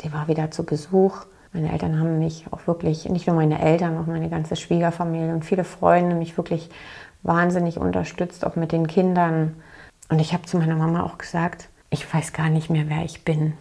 Die 0.00 0.10
war 0.14 0.28
wieder 0.28 0.50
zu 0.50 0.64
Besuch. 0.64 1.26
Meine 1.52 1.70
Eltern 1.70 2.00
haben 2.00 2.18
mich 2.18 2.46
auch 2.50 2.66
wirklich, 2.66 3.06
nicht 3.10 3.26
nur 3.26 3.36
meine 3.36 3.60
Eltern, 3.60 3.98
auch 3.98 4.06
meine 4.06 4.30
ganze 4.30 4.56
Schwiegerfamilie 4.56 5.34
und 5.34 5.44
viele 5.44 5.62
Freunde 5.62 6.16
mich 6.16 6.38
wirklich 6.38 6.70
wahnsinnig 7.22 7.76
unterstützt, 7.76 8.46
auch 8.46 8.56
mit 8.56 8.72
den 8.72 8.86
Kindern. 8.86 9.56
Und 10.08 10.20
ich 10.20 10.32
habe 10.32 10.44
zu 10.44 10.56
meiner 10.56 10.76
Mama 10.76 11.02
auch 11.02 11.18
gesagt, 11.18 11.68
ich 11.90 12.12
weiß 12.12 12.32
gar 12.32 12.48
nicht 12.48 12.70
mehr, 12.70 12.88
wer 12.88 13.04
ich 13.04 13.24
bin. 13.24 13.52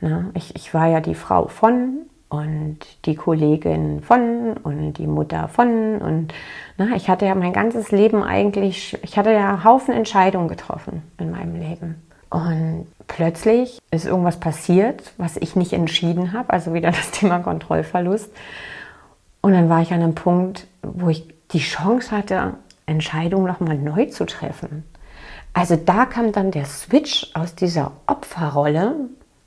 Ne? 0.00 0.30
Ich, 0.34 0.54
ich 0.54 0.74
war 0.74 0.88
ja 0.88 1.00
die 1.00 1.14
Frau 1.14 1.48
von 1.48 2.10
und 2.32 2.78
die 3.04 3.14
Kollegin 3.14 4.00
von 4.00 4.54
und 4.62 4.94
die 4.94 5.06
Mutter 5.06 5.48
von 5.48 5.98
und 5.98 6.32
na, 6.78 6.86
ne, 6.86 6.96
ich 6.96 7.10
hatte 7.10 7.26
ja 7.26 7.34
mein 7.34 7.52
ganzes 7.52 7.90
Leben 7.90 8.22
eigentlich, 8.22 8.98
ich 9.02 9.18
hatte 9.18 9.32
ja 9.32 9.64
Haufen 9.64 9.92
Entscheidungen 9.92 10.48
getroffen 10.48 11.02
in 11.18 11.30
meinem 11.30 11.56
Leben. 11.56 12.02
Und 12.30 12.86
plötzlich 13.06 13.78
ist 13.90 14.06
irgendwas 14.06 14.40
passiert, 14.40 15.12
was 15.18 15.36
ich 15.36 15.56
nicht 15.56 15.74
entschieden 15.74 16.32
habe, 16.32 16.54
also 16.54 16.72
wieder 16.72 16.90
das 16.90 17.10
Thema 17.12 17.40
Kontrollverlust. 17.40 18.32
Und 19.42 19.52
dann 19.52 19.68
war 19.68 19.82
ich 19.82 19.92
an 19.92 20.00
einem 20.00 20.14
Punkt, 20.14 20.66
wo 20.82 21.10
ich 21.10 21.28
die 21.50 21.58
Chance 21.58 22.16
hatte, 22.16 22.54
Entscheidungen 22.86 23.46
nochmal 23.46 23.76
neu 23.76 24.06
zu 24.06 24.24
treffen. 24.24 24.84
Also 25.52 25.76
da 25.76 26.06
kam 26.06 26.32
dann 26.32 26.50
der 26.50 26.64
Switch 26.64 27.30
aus 27.34 27.54
dieser 27.54 27.92
Opferrolle, 28.06 28.94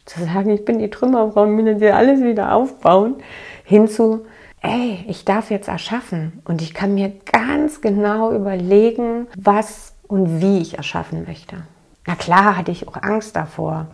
zu 0.06 0.24
sagen, 0.24 0.52
ich 0.52 0.66
bin 0.66 0.80
die 0.80 0.90
Trümmerfrau 0.90 1.44
und 1.44 1.58
will 1.58 1.76
dir 1.76 1.96
alles 1.96 2.22
wieder 2.22 2.54
aufbauen, 2.54 3.16
hinzu, 3.64 4.26
ey, 4.62 5.04
ich 5.08 5.26
darf 5.26 5.52
jetzt 5.52 5.68
erschaffen 5.68 6.42
und 6.46 6.62
ich 6.62 6.74
kann 6.74 6.94
mir 6.94 7.12
ganz 7.32 7.82
genau 7.82 8.32
überlegen, 8.32 9.28
was 9.38 9.94
und 10.08 10.42
wie 10.42 10.60
ich 10.60 10.78
erschaffen 10.78 11.26
möchte. 11.28 11.58
Na 12.08 12.16
klar 12.16 12.56
hatte 12.58 12.72
ich 12.72 12.88
auch 12.88 13.02
Angst 13.02 13.36
davor. 13.36 13.88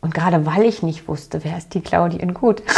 Und 0.00 0.14
gerade 0.14 0.46
weil 0.46 0.64
ich 0.64 0.82
nicht 0.82 1.08
wusste, 1.08 1.44
wer 1.44 1.58
ist 1.58 1.74
die 1.74 1.82
Claudien 1.82 2.32
gut, 2.32 2.62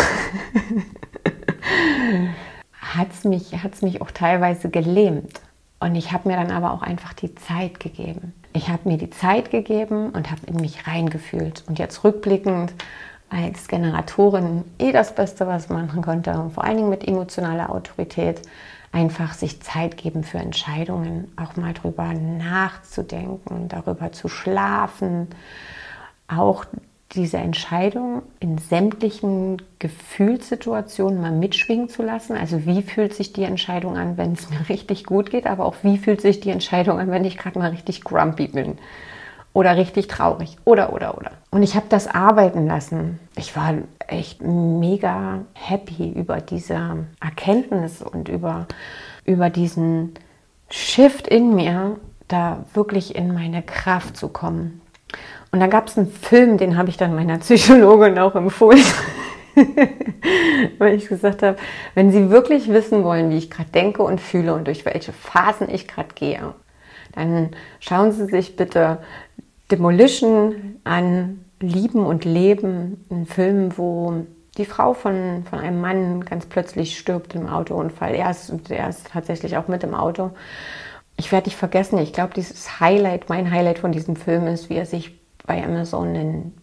hat 2.81 3.09
es 3.12 3.22
mich, 3.24 3.62
hat's 3.62 3.83
mich 3.83 4.02
auch 4.02 4.11
teilweise 4.11 4.68
gelähmt. 4.70 5.40
Und 5.78 5.94
ich 5.94 6.12
habe 6.12 6.28
mir 6.28 6.37
dann 6.37 6.50
aber 6.50 6.72
auch 6.72 6.83
einfach 6.83 7.12
die 7.12 7.35
Zeit 7.37 7.78
gegeben. 7.78 8.33
Ich 8.53 8.69
habe 8.69 8.88
mir 8.88 8.99
die 8.99 9.11
Zeit 9.11 9.51
gegeben 9.51 10.11
und 10.11 10.31
habe 10.31 10.43
in 10.47 10.57
mich 10.57 10.87
reingefühlt. 10.87 11.65
Und 11.67 11.79
jetzt 11.79 12.05
rückblickend 12.05 12.75
als 13.31 13.67
Generatorin 13.67 14.65
eh 14.79 14.93
das 14.93 15.15
Beste, 15.15 15.47
was 15.47 15.69
man 15.69 15.87
machen 15.87 16.03
konnte. 16.03 16.33
Und 16.38 16.53
vor 16.53 16.65
allen 16.65 16.77
Dingen 16.77 16.91
mit 16.91 17.07
emotionaler 17.07 17.71
Autorität 17.71 18.43
einfach 18.93 19.33
sich 19.33 19.62
Zeit 19.62 19.97
geben 19.97 20.23
für 20.23 20.38
Entscheidungen, 20.38 21.33
auch 21.37 21.57
mal 21.57 21.73
drüber 21.73 22.12
nachzudenken, 22.12 23.69
darüber 23.69 24.12
zu 24.12 24.29
schlafen, 24.29 25.29
auch 26.29 26.67
diese 27.14 27.38
Entscheidung 27.38 28.22
in 28.40 28.59
sämtlichen 28.59 29.61
Gefühlssituationen 29.79 31.20
mal 31.20 31.33
mitschwingen 31.33 31.88
zu 31.88 32.03
lassen. 32.03 32.37
Also 32.37 32.66
wie 32.66 32.83
fühlt 32.83 33.14
sich 33.14 33.33
die 33.33 33.44
Entscheidung 33.44 33.96
an, 33.96 34.16
wenn 34.16 34.33
es 34.33 34.51
mir 34.51 34.68
richtig 34.68 35.05
gut 35.05 35.31
geht, 35.31 35.46
aber 35.46 35.64
auch 35.64 35.77
wie 35.83 35.98
fühlt 35.98 36.20
sich 36.20 36.40
die 36.40 36.51
Entscheidung 36.51 36.98
an, 36.98 37.11
wenn 37.11 37.25
ich 37.25 37.37
gerade 37.37 37.59
mal 37.59 37.70
richtig 37.70 38.05
grumpy 38.05 38.48
bin 38.48 38.79
oder 39.53 39.77
richtig 39.77 40.09
traurig 40.09 40.57
oder 40.64 40.92
oder 40.92 41.16
oder. 41.18 41.33
Und 41.51 41.62
ich 41.62 41.75
habe 41.75 41.87
das 41.88 42.07
arbeiten 42.07 42.66
lassen. 42.66 43.18
Ich 43.37 43.55
war 43.55 43.75
echt 44.07 44.42
mega 44.42 45.40
happy 45.53 46.11
über 46.11 46.40
diese 46.40 47.07
Erkenntnis 47.20 48.03
und 48.03 48.29
über, 48.29 48.66
über 49.25 49.51
diesen 49.51 50.14
Shift 50.70 51.29
in 51.29 51.55
mir, 51.55 51.96
da 52.29 52.64
wirklich 52.72 53.14
in 53.14 53.35
meine 53.35 53.62
Kraft 53.62 54.16
zu 54.16 54.29
kommen. 54.29 54.82
Und 55.51 55.61
da 55.61 55.66
gab 55.66 55.88
es 55.88 55.98
einen 55.98 56.11
Film, 56.11 56.57
den 56.57 56.77
habe 56.77 56.88
ich 56.88 56.96
dann 56.96 57.14
meiner 57.14 57.38
Psychologin 57.38 58.18
auch 58.18 58.35
empfohlen. 58.35 58.83
Weil 60.79 60.94
ich 60.94 61.09
gesagt 61.09 61.42
habe, 61.42 61.59
wenn 61.94 62.11
Sie 62.11 62.31
wirklich 62.31 62.68
wissen 62.68 63.05
wollen, 63.05 63.31
wie 63.31 63.37
ich 63.37 63.51
gerade 63.51 63.70
denke 63.70 64.03
und 64.03 64.20
fühle 64.20 64.55
und 64.55 64.66
durch 64.66 64.87
welche 64.87 65.12
Phasen 65.12 65.68
ich 65.68 65.87
gerade 65.87 66.14
gehe, 66.14 66.55
dann 67.14 67.51
schauen 67.81 68.12
Sie 68.12 68.27
sich 68.27 68.57
bitte 68.57 68.98
Demolition 69.70 70.81
an, 70.85 71.44
Lieben 71.61 72.05
und 72.05 72.25
Leben, 72.25 73.05
ein 73.11 73.27
Film, 73.27 73.77
wo 73.77 74.27
die 74.59 74.64
Frau 74.64 74.94
von, 74.94 75.44
von 75.48 75.59
einem 75.59 75.81
Mann 75.81 76.25
ganz 76.25 76.46
plötzlich 76.46 76.98
stirbt 76.98 77.35
im 77.35 77.48
Autounfall. 77.48 78.14
Er 78.14 78.31
ist, 78.31 78.53
er 78.70 78.88
ist 78.88 79.09
tatsächlich 79.12 79.57
auch 79.57 79.68
mit 79.68 79.83
im 79.85 79.94
Auto. 79.94 80.33
Ich 81.23 81.31
werde 81.31 81.47
nicht 81.47 81.57
vergessen, 81.57 81.99
ich 81.99 82.13
glaube, 82.13 82.35
dieses 82.35 82.81
Highlight, 82.81 83.29
mein 83.29 83.53
Highlight 83.53 83.79
von 83.79 83.93
diesem 83.93 84.17
Film 84.17 84.49
ist, 84.49 84.69
wie 84.69 84.75
er 84.75 84.87
sich 84.87 85.17
bei 85.47 85.63
Amazon 85.63 86.09
einen 86.09 86.59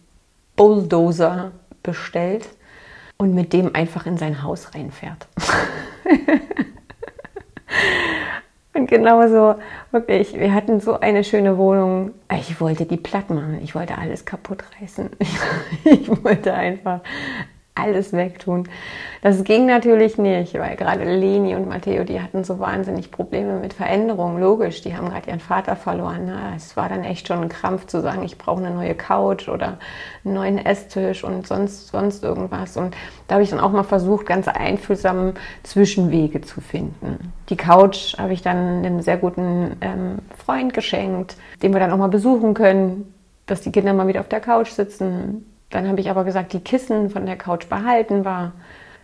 Bulldozer 0.54 1.52
bestellt 1.82 2.46
und 3.16 3.34
mit 3.34 3.54
dem 3.54 3.74
einfach 3.74 4.04
in 4.04 4.18
sein 4.18 4.42
Haus 4.42 4.74
reinfährt. 4.74 5.28
und 8.74 8.86
genauso, 8.86 9.54
wirklich, 9.92 10.38
wir 10.38 10.52
hatten 10.52 10.80
so 10.80 11.00
eine 11.00 11.24
schöne 11.24 11.56
Wohnung. 11.56 12.12
Ich 12.30 12.60
wollte 12.60 12.84
die 12.84 12.98
platt 12.98 13.30
machen, 13.30 13.60
ich 13.62 13.74
wollte 13.74 13.96
alles 13.96 14.26
kaputt 14.26 14.62
reißen. 14.78 15.08
Ich 15.84 16.06
wollte 16.22 16.52
einfach 16.52 17.00
alles 17.80 18.12
wegtun. 18.12 18.68
Das 19.22 19.44
ging 19.44 19.66
natürlich 19.66 20.16
nicht, 20.16 20.54
weil 20.54 20.76
gerade 20.76 21.04
Leni 21.04 21.54
und 21.54 21.68
Matteo, 21.68 22.04
die 22.04 22.22
hatten 22.22 22.42
so 22.42 22.58
wahnsinnig 22.58 23.10
Probleme 23.10 23.58
mit 23.58 23.74
Veränderungen. 23.74 24.40
Logisch, 24.40 24.80
die 24.80 24.96
haben 24.96 25.10
gerade 25.10 25.28
ihren 25.28 25.40
Vater 25.40 25.76
verloren. 25.76 26.24
Ne? 26.24 26.38
Es 26.56 26.76
war 26.76 26.88
dann 26.88 27.04
echt 27.04 27.28
schon 27.28 27.42
ein 27.42 27.48
Krampf 27.50 27.86
zu 27.86 28.00
sagen, 28.00 28.22
ich 28.22 28.38
brauche 28.38 28.64
eine 28.64 28.74
neue 28.74 28.94
Couch 28.94 29.48
oder 29.48 29.78
einen 30.24 30.34
neuen 30.34 30.58
Esstisch 30.58 31.22
und 31.22 31.46
sonst, 31.46 31.88
sonst 31.88 32.24
irgendwas. 32.24 32.78
Und 32.78 32.96
da 33.28 33.34
habe 33.34 33.42
ich 33.42 33.50
dann 33.50 33.60
auch 33.60 33.72
mal 33.72 33.84
versucht, 33.84 34.26
ganz 34.26 34.48
einfühlsam 34.48 35.34
Zwischenwege 35.64 36.40
zu 36.40 36.62
finden. 36.62 37.32
Die 37.50 37.56
Couch 37.56 38.16
habe 38.16 38.32
ich 38.32 38.40
dann 38.40 38.84
einem 38.84 39.02
sehr 39.02 39.18
guten 39.18 39.76
ähm, 39.82 40.18
Freund 40.36 40.72
geschenkt, 40.72 41.36
den 41.62 41.74
wir 41.74 41.80
dann 41.80 41.92
auch 41.92 41.98
mal 41.98 42.08
besuchen 42.08 42.54
können, 42.54 43.12
dass 43.44 43.60
die 43.60 43.72
Kinder 43.72 43.92
mal 43.92 44.08
wieder 44.08 44.20
auf 44.20 44.28
der 44.28 44.40
Couch 44.40 44.70
sitzen 44.70 45.44
dann 45.70 45.88
habe 45.88 46.00
ich 46.00 46.10
aber 46.10 46.24
gesagt, 46.24 46.52
die 46.52 46.60
Kissen 46.60 47.10
von 47.10 47.26
der 47.26 47.36
Couch 47.36 47.68
behalten 47.68 48.24
war. 48.24 48.52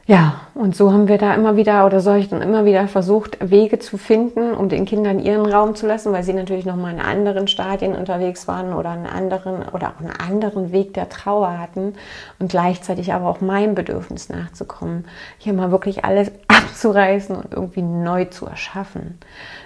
Ja, 0.08 0.42
und 0.54 0.76
so 0.76 0.92
haben 0.92 1.08
wir 1.08 1.18
da 1.18 1.34
immer 1.34 1.56
wieder 1.56 1.84
oder 1.84 1.98
soll 1.98 2.18
ich 2.18 2.28
dann 2.28 2.40
immer 2.40 2.64
wieder 2.64 2.86
versucht, 2.86 3.38
Wege 3.40 3.80
zu 3.80 3.98
finden, 3.98 4.54
um 4.54 4.68
den 4.68 4.84
Kindern 4.84 5.18
ihren 5.18 5.46
Raum 5.46 5.74
zu 5.74 5.84
lassen, 5.88 6.12
weil 6.12 6.22
sie 6.22 6.32
natürlich 6.32 6.64
noch 6.64 6.76
mal 6.76 6.92
in 6.94 7.00
anderen 7.00 7.48
Stadien 7.48 7.96
unterwegs 7.96 8.46
waren 8.46 8.72
oder 8.72 8.90
einen 8.90 9.06
anderen 9.06 9.68
oder 9.72 9.88
auch 9.88 10.00
einen 10.00 10.12
anderen 10.12 10.70
Weg 10.70 10.94
der 10.94 11.08
Trauer 11.08 11.58
hatten 11.58 11.94
und 12.38 12.52
gleichzeitig 12.52 13.12
aber 13.12 13.28
auch 13.28 13.40
meinem 13.40 13.74
Bedürfnis 13.74 14.28
nachzukommen, 14.28 15.06
hier 15.38 15.54
mal 15.54 15.72
wirklich 15.72 16.04
alles 16.04 16.30
abzureißen 16.46 17.34
und 17.34 17.52
irgendwie 17.52 17.82
neu 17.82 18.26
zu 18.26 18.46
erschaffen. 18.46 19.18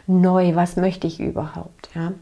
Neu, 0.07 0.55
was 0.55 0.77
möchte 0.77 1.07
ich 1.07 1.21
überhaupt, 1.21 1.91
ja? 1.95 2.13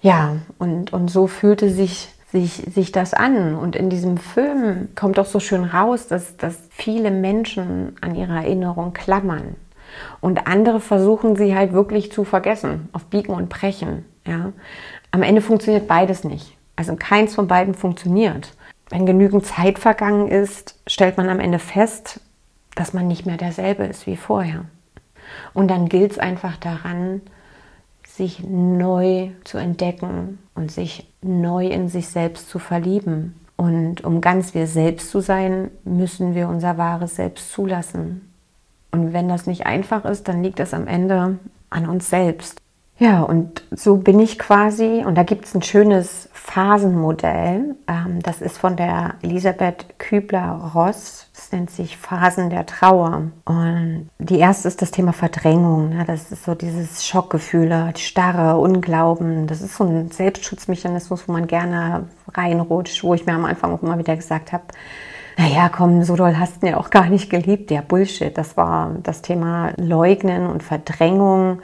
Ja, 0.00 0.36
und, 0.58 0.92
und 0.92 1.08
so 1.08 1.26
fühlte 1.26 1.70
sich 1.70 2.08
sich, 2.32 2.52
sich 2.74 2.90
das 2.92 3.14
an. 3.14 3.54
Und 3.54 3.76
in 3.76 3.90
diesem 3.90 4.16
Film 4.16 4.88
kommt 4.96 5.18
doch 5.18 5.26
so 5.26 5.38
schön 5.38 5.64
raus, 5.64 6.08
dass, 6.08 6.36
dass 6.36 6.58
viele 6.70 7.10
Menschen 7.10 7.96
an 8.00 8.14
ihre 8.14 8.34
Erinnerung 8.34 8.92
klammern. 8.92 9.54
Und 10.20 10.46
andere 10.46 10.80
versuchen 10.80 11.36
sie 11.36 11.54
halt 11.54 11.72
wirklich 11.72 12.10
zu 12.10 12.24
vergessen, 12.24 12.88
auf 12.92 13.04
Biegen 13.04 13.34
und 13.34 13.50
Brechen. 13.50 14.06
Ja? 14.26 14.52
Am 15.10 15.22
Ende 15.22 15.42
funktioniert 15.42 15.86
beides 15.86 16.24
nicht. 16.24 16.56
Also 16.74 16.96
keins 16.96 17.34
von 17.34 17.46
beiden 17.46 17.74
funktioniert. 17.74 18.54
Wenn 18.88 19.04
genügend 19.04 19.46
Zeit 19.46 19.78
vergangen 19.78 20.28
ist, 20.28 20.78
stellt 20.86 21.18
man 21.18 21.28
am 21.28 21.40
Ende 21.40 21.58
fest, 21.58 22.20
dass 22.74 22.94
man 22.94 23.06
nicht 23.06 23.26
mehr 23.26 23.36
derselbe 23.36 23.84
ist 23.84 24.06
wie 24.06 24.16
vorher. 24.16 24.64
Und 25.52 25.68
dann 25.68 25.88
gilt 25.88 26.12
es 26.12 26.18
einfach 26.18 26.56
daran, 26.56 27.20
sich 28.22 28.44
neu 28.48 29.30
zu 29.42 29.58
entdecken 29.58 30.38
und 30.54 30.70
sich 30.70 31.08
neu 31.22 31.66
in 31.66 31.88
sich 31.88 32.06
selbst 32.06 32.48
zu 32.48 32.60
verlieben. 32.60 33.34
Und 33.56 34.04
um 34.04 34.20
ganz 34.20 34.54
wir 34.54 34.68
selbst 34.68 35.10
zu 35.10 35.18
sein, 35.18 35.72
müssen 35.82 36.36
wir 36.36 36.48
unser 36.48 36.78
wahres 36.78 37.16
Selbst 37.16 37.50
zulassen. 37.50 38.32
Und 38.92 39.12
wenn 39.12 39.28
das 39.28 39.48
nicht 39.48 39.66
einfach 39.66 40.04
ist, 40.04 40.28
dann 40.28 40.44
liegt 40.44 40.60
es 40.60 40.72
am 40.72 40.86
Ende 40.86 41.38
an 41.68 41.88
uns 41.88 42.10
selbst. 42.10 42.61
Ja, 43.02 43.22
und 43.22 43.64
so 43.72 43.96
bin 43.96 44.20
ich 44.20 44.38
quasi, 44.38 45.02
und 45.04 45.16
da 45.16 45.24
gibt 45.24 45.46
es 45.46 45.56
ein 45.56 45.62
schönes 45.62 46.28
Phasenmodell, 46.34 47.74
ähm, 47.88 48.22
das 48.22 48.40
ist 48.40 48.58
von 48.58 48.76
der 48.76 49.14
Elisabeth 49.22 49.98
Kübler-Ross, 49.98 51.26
das 51.34 51.50
nennt 51.50 51.72
sich 51.72 51.96
Phasen 51.96 52.48
der 52.48 52.64
Trauer. 52.64 53.32
Und 53.44 54.08
die 54.20 54.38
erste 54.38 54.68
ist 54.68 54.82
das 54.82 54.92
Thema 54.92 55.12
Verdrängung, 55.12 55.88
ne? 55.88 56.04
das 56.06 56.30
ist 56.30 56.44
so 56.44 56.54
dieses 56.54 57.04
Schockgefühle, 57.04 57.92
Starre, 57.96 58.56
Unglauben, 58.60 59.48
das 59.48 59.62
ist 59.62 59.74
so 59.74 59.82
ein 59.82 60.12
Selbstschutzmechanismus, 60.12 61.26
wo 61.26 61.32
man 61.32 61.48
gerne 61.48 62.06
reinrutscht, 62.32 63.02
wo 63.02 63.14
ich 63.14 63.26
mir 63.26 63.34
am 63.34 63.46
Anfang 63.46 63.72
auch 63.72 63.82
immer 63.82 63.98
wieder 63.98 64.14
gesagt 64.14 64.52
habe, 64.52 64.62
naja, 65.36 65.68
komm, 65.70 66.04
so 66.04 66.14
doll 66.14 66.38
hast 66.38 66.62
du 66.62 66.68
ja 66.68 66.76
auch 66.76 66.90
gar 66.90 67.06
nicht 67.06 67.30
geliebt. 67.30 67.72
Ja, 67.72 67.80
Bullshit. 67.80 68.36
Das 68.36 68.56
war 68.58 68.94
das 69.02 69.22
Thema 69.22 69.72
Leugnen 69.76 70.46
und 70.46 70.62
Verdrängung 70.62 71.62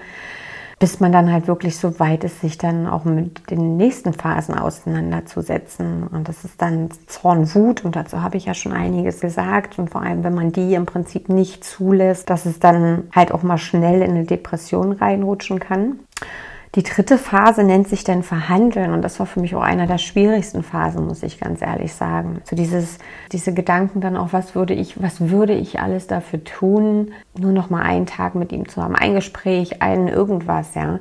bis 0.79 1.01
man 1.01 1.11
dann 1.11 1.33
halt 1.33 1.49
wirklich 1.49 1.77
so 1.77 1.99
weit 1.99 2.23
ist, 2.23 2.41
sich 2.41 2.57
dann 2.57 2.87
auch 2.87 3.05
mit 3.05 3.51
den 3.51 3.77
nächsten 3.77 4.13
Phasen 4.13 4.57
auseinanderzusetzen. 4.57 6.07
Und 6.07 6.29
das 6.29 6.45
ist 6.45 6.63
dann 6.63 6.89
Zorn, 7.07 7.53
Wut 7.55 7.85
und 7.85 7.97
dazu 7.97 8.23
habe 8.23 8.37
ich 8.37 8.45
ja 8.45 8.55
schon 8.55 8.73
einiges 8.73 9.21
gesagt. 9.21 9.79
Und 9.79 9.91
vor 9.91 10.03
allem, 10.03 10.23
wenn 10.23 10.35
man 10.35 10.53
die 10.53 10.75
im 10.75 10.87
Prinzip 10.87 11.29
nicht 11.29 11.65
zulässt, 11.65 12.31
dass 12.31 12.47
es 12.47 12.61
dann 12.61 13.09
halt 13.13 13.33
auch 13.33 13.43
mal 13.43 13.59
schnell 13.59 14.03
in 14.03 14.13
eine 14.13 14.25
Depression 14.25 14.93
reinrutschen 14.93 15.59
kann. 15.59 15.99
Die 16.75 16.83
dritte 16.83 17.17
Phase 17.17 17.65
nennt 17.65 17.89
sich 17.89 18.05
dann 18.05 18.23
Verhandeln 18.23 18.93
und 18.93 19.03
das 19.03 19.19
war 19.19 19.27
für 19.27 19.41
mich 19.41 19.55
auch 19.55 19.63
einer 19.63 19.87
der 19.87 19.99
schwierigsten 19.99 20.63
Phasen, 20.63 21.07
muss 21.07 21.23
ich 21.23 21.41
ganz 21.41 21.63
ehrlich 21.63 21.95
sagen. 21.95 22.43
So 22.45 22.57
dieses, 22.57 22.99
diese 23.33 23.55
Gedanken 23.55 24.01
dann 24.01 24.17
auch, 24.17 24.33
was 24.33 24.55
würde 24.55 24.75
ich, 24.75 25.01
was 25.03 25.31
würde 25.31 25.55
ich 25.55 25.81
alles 25.81 26.07
dafür 26.07 26.45
tun, 26.45 27.13
nur 27.39 27.53
noch 27.53 27.71
mal 27.71 27.83
einen 27.83 28.07
Tag 28.07 28.35
mit 28.35 28.53
ihm 28.53 28.69
zu 28.69 28.83
haben, 28.83 28.95
ein 28.95 29.15
Gespräch, 29.15 29.81
ein 29.81 30.09
irgendwas, 30.09 30.75
ja. 30.75 31.01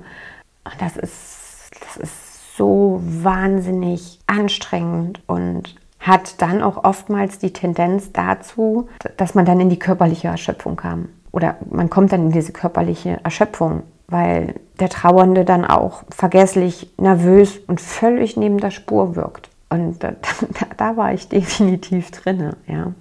Das 0.80 0.96
ist, 0.98 1.72
das 1.82 1.98
ist 1.98 2.56
so 2.58 3.02
wahnsinnig 3.04 4.20
anstrengend 4.26 5.22
und 5.28 5.76
hat 6.00 6.42
dann 6.42 6.64
auch 6.64 6.84
oftmals 6.84 7.40
die 7.40 7.52
Tendenz 7.52 8.12
dazu, 8.14 8.88
dass 9.18 9.36
man 9.36 9.46
dann 9.46 9.60
in 9.60 9.70
die 9.70 9.80
körperliche 9.80 10.30
Erschöpfung 10.30 10.76
kam. 10.76 11.10
Oder 11.32 11.58
man 11.70 11.90
kommt 11.90 12.12
dann 12.12 12.28
in 12.28 12.32
diese 12.32 12.54
körperliche 12.54 13.20
Erschöpfung 13.24 13.84
weil 14.08 14.56
der 14.80 14.90
Trauernde 14.90 15.44
dann 15.46 15.66
auch 15.66 16.04
vergesslich, 16.10 16.94
nervös 16.98 17.58
und 17.68 17.82
völlig 17.82 18.38
neben 18.38 18.60
der 18.60 18.72
Spur 18.72 19.16
wirkt. 19.16 19.50
Und 19.70 20.04
da, 20.04 20.12
da, 20.60 20.66
da 20.76 20.98
war 20.98 21.14
ich 21.14 21.28
definitiv 21.28 22.12
drin. 22.12 22.54
Ja. 22.68 22.94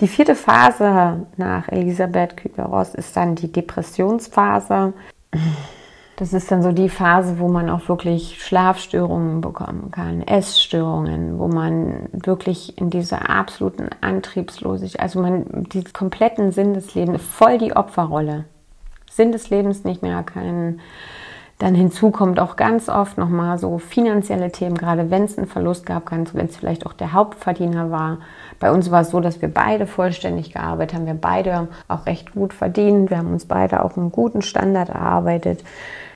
Die 0.00 0.08
vierte 0.08 0.34
Phase 0.34 1.26
nach 1.36 1.68
Elisabeth 1.68 2.36
Kübler-Ross 2.36 2.94
ist 2.94 3.16
dann 3.16 3.34
die 3.34 3.52
Depressionsphase. 3.52 4.94
Das 6.16 6.32
ist 6.32 6.50
dann 6.50 6.62
so 6.62 6.72
die 6.72 6.88
Phase, 6.88 7.38
wo 7.38 7.48
man 7.48 7.70
auch 7.70 7.88
wirklich 7.88 8.42
Schlafstörungen 8.42 9.40
bekommen 9.40 9.90
kann, 9.90 10.22
Essstörungen, 10.22 11.38
wo 11.38 11.48
man 11.48 12.08
wirklich 12.12 12.78
in 12.78 12.90
dieser 12.90 13.30
absoluten 13.30 13.88
Antriebslosigkeit, 14.00 15.00
also 15.00 15.20
man 15.20 15.66
die 15.72 15.84
kompletten 15.84 16.52
Sinn 16.52 16.74
des 16.74 16.94
Lebens, 16.94 17.22
voll 17.22 17.58
die 17.58 17.74
Opferrolle. 17.74 18.44
Sinn 19.10 19.32
des 19.32 19.50
Lebens 19.50 19.84
nicht 19.84 20.02
mehr 20.02 20.16
erkennen. 20.16 20.80
Dann 21.58 21.74
hinzu 21.74 22.10
kommt 22.10 22.40
auch 22.40 22.56
ganz 22.56 22.88
oft 22.88 23.18
nochmal 23.18 23.58
so 23.58 23.76
finanzielle 23.76 24.50
Themen, 24.50 24.78
gerade 24.78 25.10
wenn 25.10 25.24
es 25.24 25.36
einen 25.36 25.46
Verlust 25.46 25.84
gab, 25.84 26.10
wenn 26.10 26.46
es 26.46 26.56
vielleicht 26.56 26.86
auch 26.86 26.94
der 26.94 27.12
Hauptverdiener 27.12 27.90
war. 27.90 28.18
Bei 28.58 28.72
uns 28.72 28.90
war 28.90 29.02
es 29.02 29.10
so, 29.10 29.20
dass 29.20 29.42
wir 29.42 29.52
beide 29.52 29.86
vollständig 29.86 30.54
gearbeitet 30.54 30.96
haben, 30.96 31.06
wir 31.06 31.12
beide 31.12 31.68
auch 31.86 32.06
recht 32.06 32.32
gut 32.32 32.54
verdient, 32.54 33.10
wir 33.10 33.18
haben 33.18 33.30
uns 33.32 33.44
beide 33.44 33.84
auch 33.84 33.98
einen 33.98 34.10
guten 34.10 34.40
Standard 34.40 34.88
erarbeitet. 34.88 35.62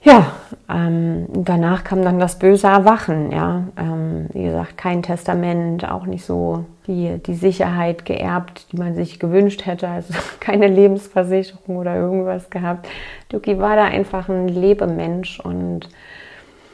Ja, 0.03 0.29
ähm, 0.71 1.27
danach 1.29 1.85
kam 1.85 2.03
dann 2.03 2.19
das 2.19 2.39
böse 2.39 2.69
Erwachen. 2.69 3.31
Ja, 3.31 3.65
ähm, 3.77 4.29
wie 4.33 4.45
gesagt, 4.45 4.79
kein 4.79 5.03
Testament, 5.03 5.91
auch 5.91 6.07
nicht 6.07 6.25
so 6.25 6.65
die, 6.87 7.19
die 7.19 7.35
Sicherheit 7.35 8.05
geerbt, 8.05 8.67
die 8.73 8.77
man 8.77 8.95
sich 8.95 9.19
gewünscht 9.19 9.65
hätte, 9.67 9.89
also 9.89 10.15
keine 10.41 10.69
Lebensversicherung 10.69 11.77
oder 11.77 11.97
irgendwas 11.97 12.51
gehabt. 12.51 12.89
Duki 13.29 13.59
war 13.59 13.77
da 13.77 13.85
einfach 13.85 14.29
ein 14.29 14.49
Lebemensch 14.49 15.41
und 15.41 15.89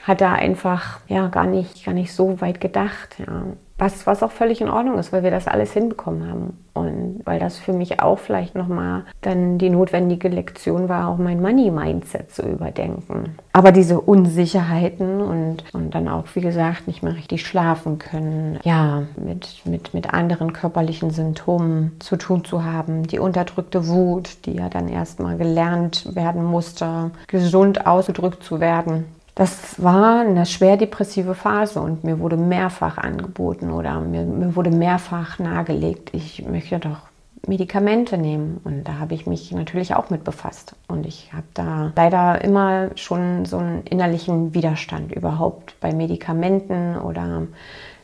hat 0.02 0.20
da 0.20 0.32
einfach 0.32 1.00
ja 1.08 1.28
gar 1.28 1.46
nicht, 1.46 1.84
gar 1.84 1.94
nicht 1.94 2.12
so 2.12 2.40
weit 2.40 2.60
gedacht. 2.60 3.16
Ja. 3.18 3.44
Was, 3.80 4.06
was 4.06 4.22
auch 4.22 4.30
völlig 4.30 4.60
in 4.60 4.68
Ordnung 4.68 4.98
ist, 4.98 5.10
weil 5.10 5.22
wir 5.22 5.30
das 5.30 5.48
alles 5.48 5.72
hinbekommen 5.72 6.28
haben. 6.28 6.58
Und 6.74 7.22
weil 7.24 7.40
das 7.40 7.58
für 7.58 7.72
mich 7.72 8.00
auch 8.00 8.18
vielleicht 8.18 8.54
nochmal 8.54 9.04
dann 9.22 9.56
die 9.56 9.70
notwendige 9.70 10.28
Lektion 10.28 10.88
war, 10.90 11.08
auch 11.08 11.16
mein 11.16 11.40
Money-Mindset 11.40 12.30
zu 12.30 12.42
überdenken. 12.42 13.36
Aber 13.54 13.72
diese 13.72 14.00
Unsicherheiten 14.00 15.22
und, 15.22 15.64
und 15.72 15.94
dann 15.94 16.08
auch, 16.08 16.24
wie 16.34 16.42
gesagt, 16.42 16.86
nicht 16.86 17.02
mehr 17.02 17.14
richtig 17.14 17.46
schlafen 17.46 17.98
können, 17.98 18.58
ja, 18.64 19.02
mit, 19.16 19.62
mit, 19.64 19.94
mit 19.94 20.12
anderen 20.12 20.52
körperlichen 20.52 21.10
Symptomen 21.10 21.96
zu 22.00 22.16
tun 22.16 22.44
zu 22.44 22.62
haben, 22.64 23.04
die 23.04 23.18
unterdrückte 23.18 23.88
Wut, 23.88 24.44
die 24.44 24.56
ja 24.56 24.68
dann 24.68 24.88
erstmal 24.88 25.38
gelernt 25.38 26.14
werden 26.14 26.44
musste, 26.44 27.12
gesund 27.28 27.86
ausgedrückt 27.86 28.44
zu 28.44 28.60
werden 28.60 29.06
das 29.40 29.82
war 29.82 30.20
eine 30.20 30.44
schwer 30.44 30.76
depressive 30.76 31.34
Phase 31.34 31.80
und 31.80 32.04
mir 32.04 32.18
wurde 32.18 32.36
mehrfach 32.36 32.98
angeboten 32.98 33.70
oder 33.70 33.98
mir, 33.98 34.22
mir 34.26 34.54
wurde 34.54 34.70
mehrfach 34.70 35.38
nahegelegt, 35.38 36.10
ich 36.12 36.44
möchte 36.46 36.78
doch 36.78 36.98
Medikamente 37.46 38.18
nehmen. 38.18 38.60
Und 38.64 38.84
da 38.84 38.98
habe 38.98 39.14
ich 39.14 39.26
mich 39.26 39.50
natürlich 39.52 39.94
auch 39.94 40.10
mit 40.10 40.24
befasst. 40.24 40.74
Und 40.88 41.06
ich 41.06 41.32
habe 41.32 41.46
da 41.54 41.90
leider 41.96 42.44
immer 42.44 42.90
schon 42.96 43.46
so 43.46 43.56
einen 43.56 43.82
innerlichen 43.84 44.52
Widerstand 44.52 45.10
überhaupt 45.10 45.74
bei 45.80 45.94
Medikamenten 45.94 46.98
oder 46.98 47.44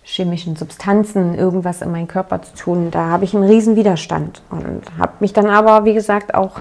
chemischen 0.04 0.56
Substanzen 0.56 1.34
irgendwas 1.34 1.82
in 1.82 1.92
meinen 1.92 2.08
Körper 2.08 2.40
zu 2.40 2.54
tun. 2.54 2.90
Da 2.90 3.10
habe 3.10 3.24
ich 3.24 3.34
einen 3.34 3.44
riesen 3.44 3.76
Widerstand 3.76 4.40
und 4.48 4.84
habe 4.98 5.12
mich 5.20 5.34
dann 5.34 5.50
aber, 5.50 5.84
wie 5.84 5.92
gesagt, 5.92 6.34
auch 6.34 6.60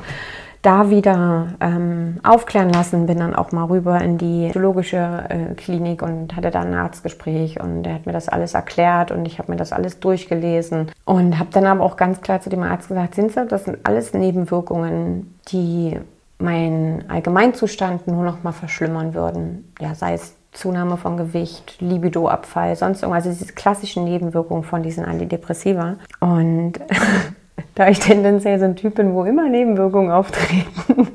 da 0.66 0.90
wieder 0.90 1.50
ähm, 1.60 2.20
aufklären 2.24 2.70
lassen, 2.70 3.06
bin 3.06 3.20
dann 3.20 3.36
auch 3.36 3.52
mal 3.52 3.66
rüber 3.66 4.02
in 4.02 4.18
die 4.18 4.50
biologische 4.52 5.24
äh, 5.30 5.54
Klinik 5.56 6.02
und 6.02 6.36
hatte 6.36 6.50
da 6.50 6.62
ein 6.62 6.74
Arztgespräch 6.74 7.62
und 7.62 7.84
der 7.84 7.96
hat 7.96 8.06
mir 8.06 8.14
das 8.14 8.30
alles 8.30 8.54
erklärt 8.54 9.12
und 9.12 9.26
ich 9.26 9.38
habe 9.38 9.52
mir 9.52 9.58
das 9.58 9.72
alles 9.72 10.00
durchgelesen 10.00 10.92
und 11.06 11.38
habe 11.38 11.50
dann 11.52 11.66
aber 11.66 11.84
auch 11.84 11.98
ganz 11.98 12.22
klar 12.22 12.42
zu 12.42 12.50
dem 12.50 12.64
Arzt 12.64 12.88
gesagt, 12.88 13.16
sind 13.16 13.32
Sie, 13.32 13.46
das 13.46 13.66
sind 13.66 13.78
alles 13.84 14.14
Nebenwirkungen, 14.14 15.36
die 15.50 16.00
meinen 16.40 17.10
Allgemeinzustand 17.10 18.08
nur 18.08 18.24
noch 18.24 18.44
mal 18.44 18.52
verschlimmern 18.52 19.14
würden. 19.14 19.72
Ja, 19.80 19.94
sei 19.94 20.14
es 20.14 20.36
Zunahme 20.52 20.98
von 20.98 21.18
Gewicht, 21.18 21.78
Libidoabfall, 21.80 22.76
sonst 22.76 23.04
irgendwas, 23.04 23.26
also 23.26 23.38
diese 23.38 23.54
klassischen 23.54 24.06
Nebenwirkungen 24.06 24.64
von 24.64 24.84
diesen 24.84 25.06
Antidepressiva. 25.06 25.96
Und 26.20 26.74
da 27.76 27.88
ich 27.88 28.00
tendenziell 28.00 28.60
so 28.60 28.66
ein 28.66 28.76
Typ 28.76 28.96
bin, 28.96 29.14
wo 29.14 29.24
immer 29.24 29.50
Nebenwirkungen 29.50 30.12
auftreten, 30.12 31.08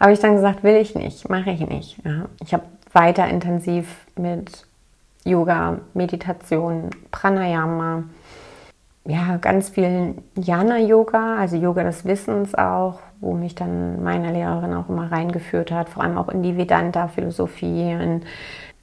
habe 0.00 0.12
ich 0.12 0.20
dann 0.20 0.34
gesagt, 0.34 0.62
will 0.62 0.76
ich 0.76 0.94
nicht, 0.94 1.28
mache 1.28 1.50
ich 1.50 1.66
nicht. 1.66 1.98
Ja. 2.04 2.26
Ich 2.42 2.52
habe 2.52 2.64
weiter 2.92 3.28
intensiv 3.28 4.06
mit 4.16 4.66
Yoga, 5.24 5.78
Meditation, 5.94 6.90
Pranayama, 7.10 8.04
ja, 9.06 9.36
ganz 9.36 9.68
viel 9.68 10.14
Jana-Yoga, 10.36 11.36
also 11.36 11.56
Yoga 11.56 11.84
des 11.84 12.04
Wissens 12.04 12.54
auch, 12.54 13.00
wo 13.20 13.34
mich 13.34 13.54
dann 13.54 14.02
meine 14.02 14.32
Lehrerin 14.32 14.74
auch 14.74 14.88
immer 14.88 15.12
reingeführt 15.12 15.70
hat, 15.70 15.90
vor 15.90 16.02
allem 16.02 16.16
auch 16.16 16.28
in 16.28 16.42
die 16.42 16.56
Vedanta-Philosophie, 16.56 17.92
in 17.92 18.22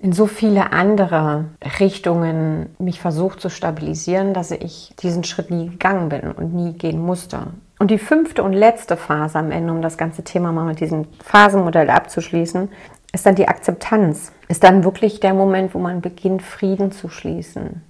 in 0.02 0.14
so 0.14 0.26
viele 0.26 0.72
andere 0.72 1.46
Richtungen 1.80 2.76
mich 2.80 3.00
versucht 3.00 3.40
zu 3.40 3.50
stabilisieren, 3.50 4.34
dass 4.34 4.50
ich 4.50 4.94
diesen 5.00 5.24
Schritt 5.24 5.52
nie 5.52 5.70
gegangen 5.70 6.10
bin 6.10 6.32
und 6.32 6.56
nie 6.56 6.74
gehen 6.74 7.00
musste. 7.00 7.48
Und 7.78 7.92
die 7.92 8.00
fünfte 8.00 8.42
und 8.42 8.54
letzte 8.54 8.98
Phase 8.98 9.38
am 9.38 9.52
Ende, 9.52 9.72
um 9.72 9.84
das 9.84 10.00
ganze 10.00 10.24
Thema 10.24 10.52
mal 10.52 10.66
mit 10.66 10.80
diesem 10.80 11.06
Phasenmodell 11.24 11.92
abzuschließen, 11.92 12.70
ist 13.14 13.26
dann 13.28 13.36
die 13.36 13.48
Akzeptanz. 13.48 14.32
Ist 14.48 14.64
dann 14.64 14.84
wirklich 14.84 15.20
der 15.20 15.36
Moment, 15.36 15.76
wo 15.76 15.80
man 15.80 16.02
beginnt, 16.02 16.42
Frieden 16.42 16.92
zu 16.92 17.08
schließen. 17.08 17.84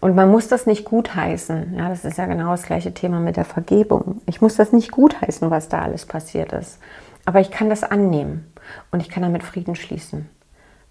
Und 0.00 0.14
man 0.14 0.30
muss 0.30 0.48
das 0.48 0.66
nicht 0.66 0.86
gutheißen. 0.86 1.74
Ja, 1.76 1.90
das 1.90 2.06
ist 2.06 2.16
ja 2.16 2.26
genau 2.26 2.52
das 2.52 2.62
gleiche 2.62 2.94
Thema 2.94 3.20
mit 3.20 3.36
der 3.36 3.44
Vergebung. 3.44 4.22
Ich 4.26 4.40
muss 4.40 4.56
das 4.56 4.72
nicht 4.72 4.90
gutheißen, 4.90 5.50
was 5.50 5.68
da 5.68 5.82
alles 5.82 6.06
passiert 6.06 6.54
ist. 6.54 6.78
Aber 7.26 7.40
ich 7.40 7.50
kann 7.50 7.68
das 7.68 7.84
annehmen 7.84 8.50
und 8.90 9.00
ich 9.00 9.10
kann 9.10 9.22
damit 9.22 9.42
Frieden 9.42 9.76
schließen. 9.76 10.28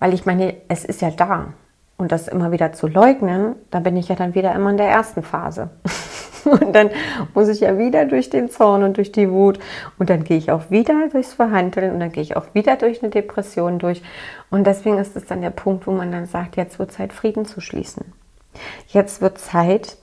Weil 0.02 0.16
ich 0.16 0.26
meine, 0.26 0.56
es 0.68 0.84
ist 0.84 1.02
ja 1.02 1.12
da. 1.12 1.54
Und 1.96 2.12
das 2.12 2.28
immer 2.28 2.52
wieder 2.52 2.74
zu 2.74 2.88
leugnen, 2.88 3.56
da 3.70 3.80
bin 3.80 3.96
ich 3.96 4.10
ja 4.10 4.16
dann 4.16 4.34
wieder 4.34 4.56
immer 4.56 4.72
in 4.72 4.78
der 4.78 4.90
ersten 4.90 5.22
Phase. 5.22 5.70
Und 6.44 6.74
dann 6.74 6.90
muss 7.36 7.50
ich 7.50 7.60
ja 7.60 7.78
wieder 7.78 8.06
durch 8.06 8.32
den 8.32 8.50
Zorn 8.50 8.82
und 8.82 8.98
durch 8.98 9.12
die 9.12 9.30
Wut. 9.30 9.60
Und 10.00 10.10
dann 10.10 10.24
gehe 10.24 10.40
ich 10.40 10.52
auch 10.52 10.72
wieder 10.72 11.08
durchs 11.12 11.36
Verhandeln 11.36 11.94
und 11.94 12.00
dann 12.00 12.12
gehe 12.12 12.24
ich 12.24 12.36
auch 12.36 12.56
wieder 12.56 12.78
durch 12.78 13.04
eine 13.04 13.12
Depression 13.12 13.78
durch. 13.78 14.02
Und 14.50 14.66
deswegen 14.66 14.98
ist 14.98 15.16
es 15.16 15.28
dann 15.28 15.42
der 15.42 15.52
Punkt, 15.52 15.86
wo 15.86 15.92
man 15.92 16.12
dann 16.12 16.26
sagt, 16.26 16.58
jetzt 16.58 16.80
wird 16.80 16.92
Zeit, 16.92 17.14
Frieden 17.14 17.46
zu 17.46 17.62
schließen. 17.62 18.12
Jetzt 18.88 19.22
wird 19.22 19.38
Zeit, 19.38 19.98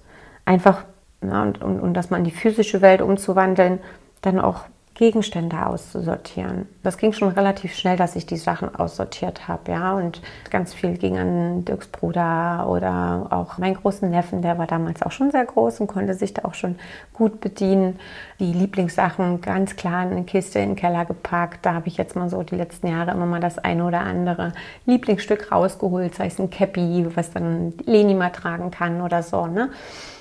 einfach, 0.44 0.84
na, 1.20 1.42
und, 1.42 1.60
und, 1.60 1.80
und 1.80 1.94
das 1.94 2.10
mal 2.10 2.18
in 2.18 2.24
die 2.24 2.30
physische 2.30 2.82
Welt 2.82 3.02
umzuwandeln, 3.02 3.80
dann 4.22 4.38
auch 4.38 4.60
Gegenstände 4.98 5.64
auszusortieren. 5.64 6.66
Das 6.82 6.98
ging 6.98 7.12
schon 7.12 7.28
relativ 7.28 7.72
schnell, 7.72 7.96
dass 7.96 8.16
ich 8.16 8.26
die 8.26 8.36
Sachen 8.36 8.74
aussortiert 8.74 9.46
habe, 9.46 9.70
ja. 9.70 9.92
Und 9.92 10.20
ganz 10.50 10.74
viel 10.74 10.98
ging 10.98 11.16
an 11.16 11.64
Dirks 11.64 11.86
Bruder 11.86 12.66
oder 12.68 13.28
auch 13.30 13.58
meinen 13.58 13.76
großen 13.76 14.10
Neffen, 14.10 14.42
der 14.42 14.58
war 14.58 14.66
damals 14.66 15.02
auch 15.02 15.12
schon 15.12 15.30
sehr 15.30 15.44
groß 15.44 15.78
und 15.78 15.86
konnte 15.86 16.14
sich 16.14 16.34
da 16.34 16.44
auch 16.44 16.54
schon 16.54 16.80
gut 17.12 17.40
bedienen. 17.40 18.00
Die 18.40 18.52
Lieblingssachen 18.52 19.40
ganz 19.40 19.76
klar 19.76 20.02
in 20.02 20.10
eine 20.10 20.24
Kiste 20.24 20.58
in 20.58 20.70
den 20.70 20.76
Keller 20.76 21.04
gepackt. 21.04 21.64
Da 21.64 21.74
habe 21.74 21.86
ich 21.86 21.96
jetzt 21.96 22.16
mal 22.16 22.28
so 22.28 22.42
die 22.42 22.56
letzten 22.56 22.88
Jahre 22.88 23.12
immer 23.12 23.26
mal 23.26 23.40
das 23.40 23.58
eine 23.58 23.84
oder 23.84 24.00
andere 24.00 24.52
Lieblingsstück 24.84 25.52
rausgeholt, 25.52 26.16
sei 26.16 26.26
es 26.26 26.40
ein 26.40 26.50
Cappy, 26.50 27.06
was 27.14 27.30
dann 27.30 27.72
Leni 27.86 28.14
mal 28.14 28.30
tragen 28.30 28.72
kann 28.72 29.00
oder 29.00 29.22
so, 29.22 29.46
ne 29.46 29.70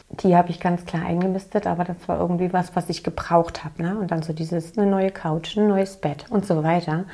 die 0.09 0.35
habe 0.35 0.49
ich 0.49 0.59
ganz 0.59 0.85
klar 0.85 1.05
eingemistet, 1.05 1.67
aber 1.67 1.83
das 1.83 1.97
war 2.07 2.19
irgendwie 2.19 2.53
was, 2.53 2.75
was 2.75 2.89
ich 2.89 3.03
gebraucht 3.03 3.63
habe. 3.63 3.81
Ne? 3.81 3.97
Und 3.99 4.11
dann 4.11 4.21
so 4.21 4.31
dieses, 4.31 4.77
eine 4.77 4.89
neue 4.89 5.11
Couch, 5.11 5.57
ein 5.57 5.67
neues 5.67 5.97
Bett 5.97 6.25
und 6.29 6.45
so 6.45 6.63
weiter. 6.63 7.05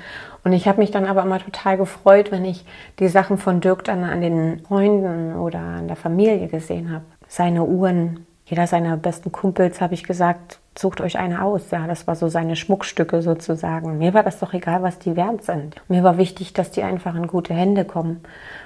Und 0.43 0.53
ich 0.53 0.67
habe 0.67 0.79
mich 0.79 0.91
dann 0.91 1.05
aber 1.05 1.23
immer 1.23 1.39
total 1.39 1.77
gefreut, 1.77 2.31
wenn 2.31 2.45
ich 2.45 2.65
die 2.99 3.07
Sachen 3.07 3.37
von 3.37 3.61
Dirk 3.61 3.83
dann 3.83 4.03
an 4.03 4.21
den 4.21 4.59
Freunden 4.67 5.35
oder 5.35 5.59
an 5.59 5.87
der 5.87 5.97
Familie 5.97 6.47
gesehen 6.47 6.91
habe. 6.91 7.05
Seine 7.27 7.63
Uhren, 7.63 8.27
jeder 8.45 8.67
seiner 8.67 8.95
besten 8.95 9.31
Kumpels, 9.31 9.81
habe 9.81 9.95
ich 9.95 10.03
gesagt, 10.03 10.59
sucht 10.77 11.01
euch 11.01 11.17
eine 11.17 11.43
aus. 11.43 11.71
Ja, 11.71 11.87
das 11.87 12.05
war 12.05 12.15
so 12.15 12.27
seine 12.27 12.55
Schmuckstücke 12.55 13.21
sozusagen. 13.21 13.97
Mir 13.97 14.13
war 14.13 14.23
das 14.23 14.39
doch 14.39 14.53
egal, 14.53 14.83
was 14.83 14.99
die 14.99 15.15
wert 15.15 15.43
sind. 15.43 15.75
Mir 15.87 16.03
war 16.03 16.17
wichtig, 16.17 16.53
dass 16.53 16.71
die 16.71 16.83
einfach 16.83 17.15
in 17.15 17.27
gute 17.27 17.53
Hände 17.53 17.85
kommen 17.85 18.21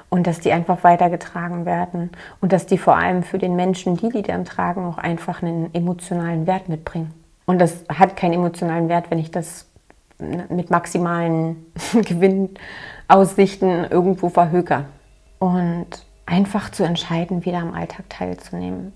und 0.10 0.28
dass 0.28 0.40
die 0.40 0.52
einfach 0.52 0.84
weitergetragen 0.84 1.66
werden 1.66 2.12
und 2.42 2.54
dass 2.54 2.66
die 2.66 2.78
vor 2.78 2.96
allem 2.96 3.24
für 3.24 3.38
den 3.38 3.56
Menschen, 3.56 3.98
die 3.98 4.10
die 4.10 4.22
dann 4.22 4.46
tragen, 4.46 4.86
auch 4.86 4.98
einfach 4.98 5.42
einen 5.42 5.74
emotionalen 5.74 6.48
Wert 6.48 6.70
mitbringen. 6.70 7.14
Und 7.46 7.60
das 7.60 7.84
hat 7.90 8.16
keinen 8.16 8.34
emotionalen 8.34 8.90
Wert, 8.90 9.10
wenn 9.10 9.20
ich 9.20 9.32
das 9.32 9.68
mit 10.50 10.70
maximalen 10.70 11.66
Gewinnaussichten 11.94 13.86
irgendwo 13.86 14.30
verhöker. 14.30 14.86
Und 15.40 15.88
einfach 16.26 16.72
zu 16.72 16.84
entscheiden, 16.84 17.46
wieder 17.46 17.60
am 17.60 17.74
Alltag 17.74 18.10
teilzunehmen 18.10 18.94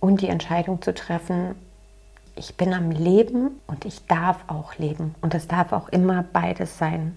und 0.00 0.20
die 0.20 0.28
Entscheidung 0.28 0.82
zu 0.82 0.94
treffen, 0.94 1.54
ich 2.34 2.56
bin 2.56 2.72
am 2.72 2.90
Leben 2.90 3.60
und 3.66 3.84
ich 3.84 4.06
darf 4.06 4.44
auch 4.46 4.76
leben. 4.78 5.14
Und 5.20 5.34
es 5.34 5.48
darf 5.48 5.72
auch 5.72 5.88
immer 5.90 6.24
beides 6.32 6.78
sein. 6.78 7.16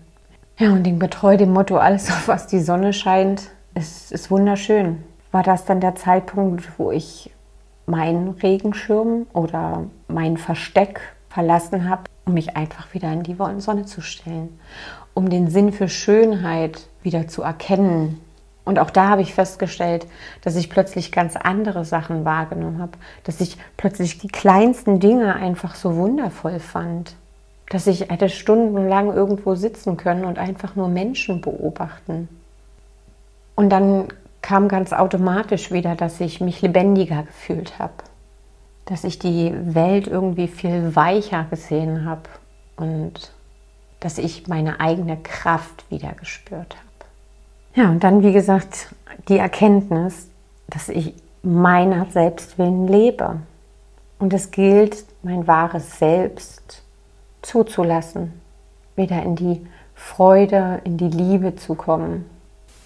Ja, 0.58 0.72
und 0.72 0.84
dem 0.84 1.00
getreu 1.00 1.38
dem 1.38 1.52
Motto, 1.52 1.78
alles 1.78 2.10
auf 2.10 2.28
was 2.28 2.48
die 2.48 2.62
Sonne 2.62 2.94
scheint, 2.94 3.50
ist, 3.74 4.12
ist 4.12 4.32
wunderschön. 4.32 5.04
War 5.32 5.44
das 5.44 5.66
dann 5.66 5.82
der 5.82 5.96
Zeitpunkt, 5.96 6.80
wo 6.80 6.92
ich 6.92 7.32
meinen 7.86 8.30
Regenschirm 8.30 9.28
oder 9.34 9.84
mein 10.08 10.38
Versteck 10.38 11.02
verlassen 11.30 11.90
habe, 11.90 12.04
um 12.26 12.34
mich 12.34 12.56
einfach 12.56 12.94
wieder 12.94 13.12
in 13.12 13.24
die 13.24 13.36
Sonne 13.58 13.86
zu 13.86 14.02
stellen, 14.02 14.58
um 15.14 15.30
den 15.30 15.50
Sinn 15.50 15.74
für 15.74 15.90
Schönheit 15.90 16.88
wieder 17.04 17.28
zu 17.28 17.42
erkennen, 17.42 18.22
und 18.66 18.80
auch 18.80 18.90
da 18.90 19.10
habe 19.10 19.22
ich 19.22 19.34
festgestellt, 19.34 20.08
dass 20.42 20.56
ich 20.56 20.72
plötzlich 20.72 21.12
ganz 21.12 21.36
andere 21.36 21.86
Sachen 21.86 22.26
wahrgenommen 22.26 22.80
habe, 22.80 22.94
dass 23.24 23.40
ich 23.40 23.58
plötzlich 23.78 24.18
die 24.18 24.28
kleinsten 24.28 25.00
Dinge 25.00 25.36
einfach 25.36 25.76
so 25.76 25.96
wundervoll 25.96 26.60
fand, 26.60 27.16
dass 27.70 27.88
ich 27.88 28.10
hätte 28.10 28.30
stundenlang 28.30 29.14
irgendwo 29.14 29.56
sitzen 29.56 29.98
können 29.98 30.26
und 30.26 30.38
einfach 30.38 30.76
nur 30.76 30.88
Menschen 30.88 31.42
beobachten. 31.42 32.30
Und 33.56 33.70
dann 33.70 34.08
kam 34.42 34.68
ganz 34.68 34.94
automatisch 34.94 35.72
wieder, 35.72 35.96
dass 35.96 36.22
ich 36.22 36.42
mich 36.42 36.62
lebendiger 36.62 37.24
gefühlt 37.24 37.80
habe, 37.80 37.94
dass 38.86 39.04
ich 39.04 39.18
die 39.18 39.54
Welt 39.74 40.08
irgendwie 40.08 40.48
viel 40.48 40.96
weicher 40.96 41.46
gesehen 41.50 42.06
habe 42.06 42.30
und 42.78 43.32
dass 44.00 44.20
ich 44.20 44.48
meine 44.48 44.80
eigene 44.80 45.18
Kraft 45.18 45.90
wieder 45.90 46.12
gespürt 46.12 46.76
habe. 46.76 47.82
Ja, 47.82 47.90
und 47.90 48.04
dann, 48.04 48.22
wie 48.22 48.34
gesagt, 48.34 48.94
die 49.28 49.38
Erkenntnis, 49.38 50.30
dass 50.68 50.90
ich 50.90 51.16
meiner 51.42 52.06
Selbstwillen 52.06 52.88
lebe. 52.88 53.38
Und 54.20 54.34
es 54.34 54.52
gilt, 54.52 55.06
mein 55.24 55.48
wahres 55.48 56.00
Selbst 56.00 56.85
zuzulassen, 57.46 58.34
wieder 58.96 59.22
in 59.24 59.36
die 59.36 59.66
Freude, 59.94 60.82
in 60.84 60.98
die 60.98 61.10
Liebe 61.10 61.56
zu 61.56 61.76
kommen. 61.76 62.26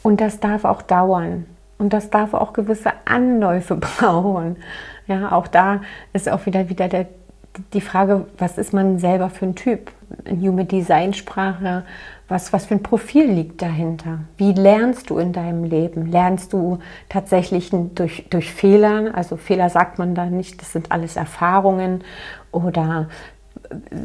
Und 0.04 0.22
das 0.22 0.40
darf 0.40 0.66
auch 0.66 0.82
dauern. 0.82 1.46
Und 1.78 1.94
das 1.94 2.10
darf 2.10 2.34
auch 2.34 2.54
gewisse 2.54 2.92
Anläufe 3.06 3.76
brauchen. 3.78 4.58
Ja, 5.08 5.32
auch 5.32 5.48
da 5.48 5.82
ist 6.14 6.30
auch 6.30 6.46
wieder, 6.46 6.70
wieder 6.70 6.88
der, 6.88 7.08
die 7.74 7.82
Frage, 7.82 8.28
was 8.38 8.58
ist 8.58 8.74
man 8.74 9.00
selber 9.00 9.30
für 9.30 9.46
ein 9.46 9.56
Typ? 9.56 9.92
In 10.26 10.42
Human 10.42 10.68
Design 10.68 11.14
Sprache 11.14 11.84
was, 12.30 12.54
was 12.54 12.68
für 12.68 12.76
ein 12.76 12.84
Profil 12.84 13.26
liegt 13.26 13.62
dahinter? 13.62 14.20
Wie 14.38 14.54
lernst 14.54 15.10
du 15.10 15.18
in 15.18 15.34
deinem 15.34 15.64
Leben? 15.64 16.06
Lernst 16.06 16.54
du 16.54 16.78
tatsächlich 17.10 17.72
durch, 17.72 18.26
durch 18.30 18.54
Fehler? 18.54 19.12
Also 19.16 19.36
Fehler 19.36 19.70
sagt 19.70 19.98
man 19.98 20.14
da 20.14 20.28
nicht, 20.28 20.62
das 20.62 20.72
sind 20.72 20.92
alles 20.92 21.16
Erfahrungen. 21.16 22.04
Oder 22.52 23.10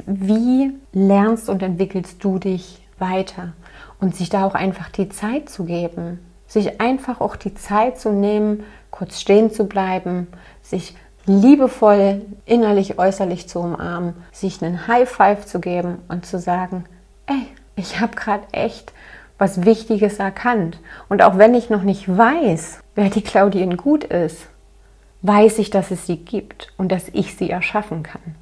wie 0.07 0.73
lernst 0.93 1.49
und 1.49 1.63
entwickelst 1.63 2.23
du 2.23 2.39
dich 2.39 2.81
weiter? 2.99 3.53
Und 4.01 4.17
sich 4.17 4.29
da 4.29 4.45
auch 4.45 4.55
einfach 4.55 4.91
die 4.91 5.09
Zeit 5.09 5.49
zu 5.49 5.65
geben. 5.65 6.19
Sich 6.47 6.81
einfach 6.81 7.21
auch 7.21 7.37
die 7.37 7.55
Zeit 7.55 7.99
zu 7.99 8.13
nehmen, 8.13 8.65
kurz 8.91 9.21
stehen 9.21 9.51
zu 9.51 9.65
bleiben, 9.65 10.29
sich 10.63 10.95
liebevoll 11.27 12.23
innerlich, 12.45 12.99
äußerlich 12.99 13.49
zu 13.49 13.61
umarmen, 13.61 14.15
sich 14.31 14.63
einen 14.63 14.87
High 14.87 15.09
Five 15.09 15.47
zu 15.47 15.59
geben 15.61 15.99
und 16.09 16.27
zu 16.27 16.39
sagen, 16.39 16.85
ey, 17.27 17.47
ich 17.77 18.01
habe 18.01 18.15
gerade 18.15 18.45
echt 18.53 18.93
was 19.39 19.65
Wichtiges 19.65 20.19
erkannt. 20.19 20.79
Und 21.09 21.23
auch 21.23 21.39
wenn 21.39 21.55
ich 21.55 21.71
noch 21.71 21.83
nicht 21.83 22.09
weiß, 22.09 22.81
wer 22.95 23.11
die 23.11 23.23
Claudien 23.23 23.77
gut 23.77 24.05
ist, 24.05 24.47
weiß 25.23 25.59
ich, 25.59 25.71
dass 25.71 25.91
es 25.91 26.07
sie 26.07 26.19
gibt 26.19 26.73
und 26.77 26.93
dass 26.93 27.09
ich 27.09 27.35
sie 27.37 27.51
erschaffen 27.51 28.03
kann. 28.03 28.37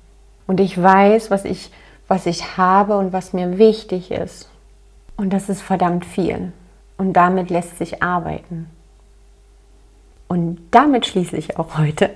Und 0.52 0.60
ich 0.60 0.80
weiß, 0.80 1.30
was 1.30 1.46
ich, 1.46 1.70
was 2.08 2.26
ich 2.26 2.58
habe 2.58 2.98
und 2.98 3.14
was 3.14 3.32
mir 3.32 3.56
wichtig 3.56 4.10
ist. 4.10 4.50
Und 5.16 5.32
das 5.32 5.48
ist 5.48 5.62
verdammt 5.62 6.04
viel. 6.04 6.52
Und 6.98 7.14
damit 7.14 7.48
lässt 7.48 7.78
sich 7.78 8.02
arbeiten. 8.02 8.68
Und 10.28 10.58
damit 10.70 11.06
schließe 11.06 11.38
ich 11.38 11.58
auch 11.58 11.78
heute. 11.78 12.10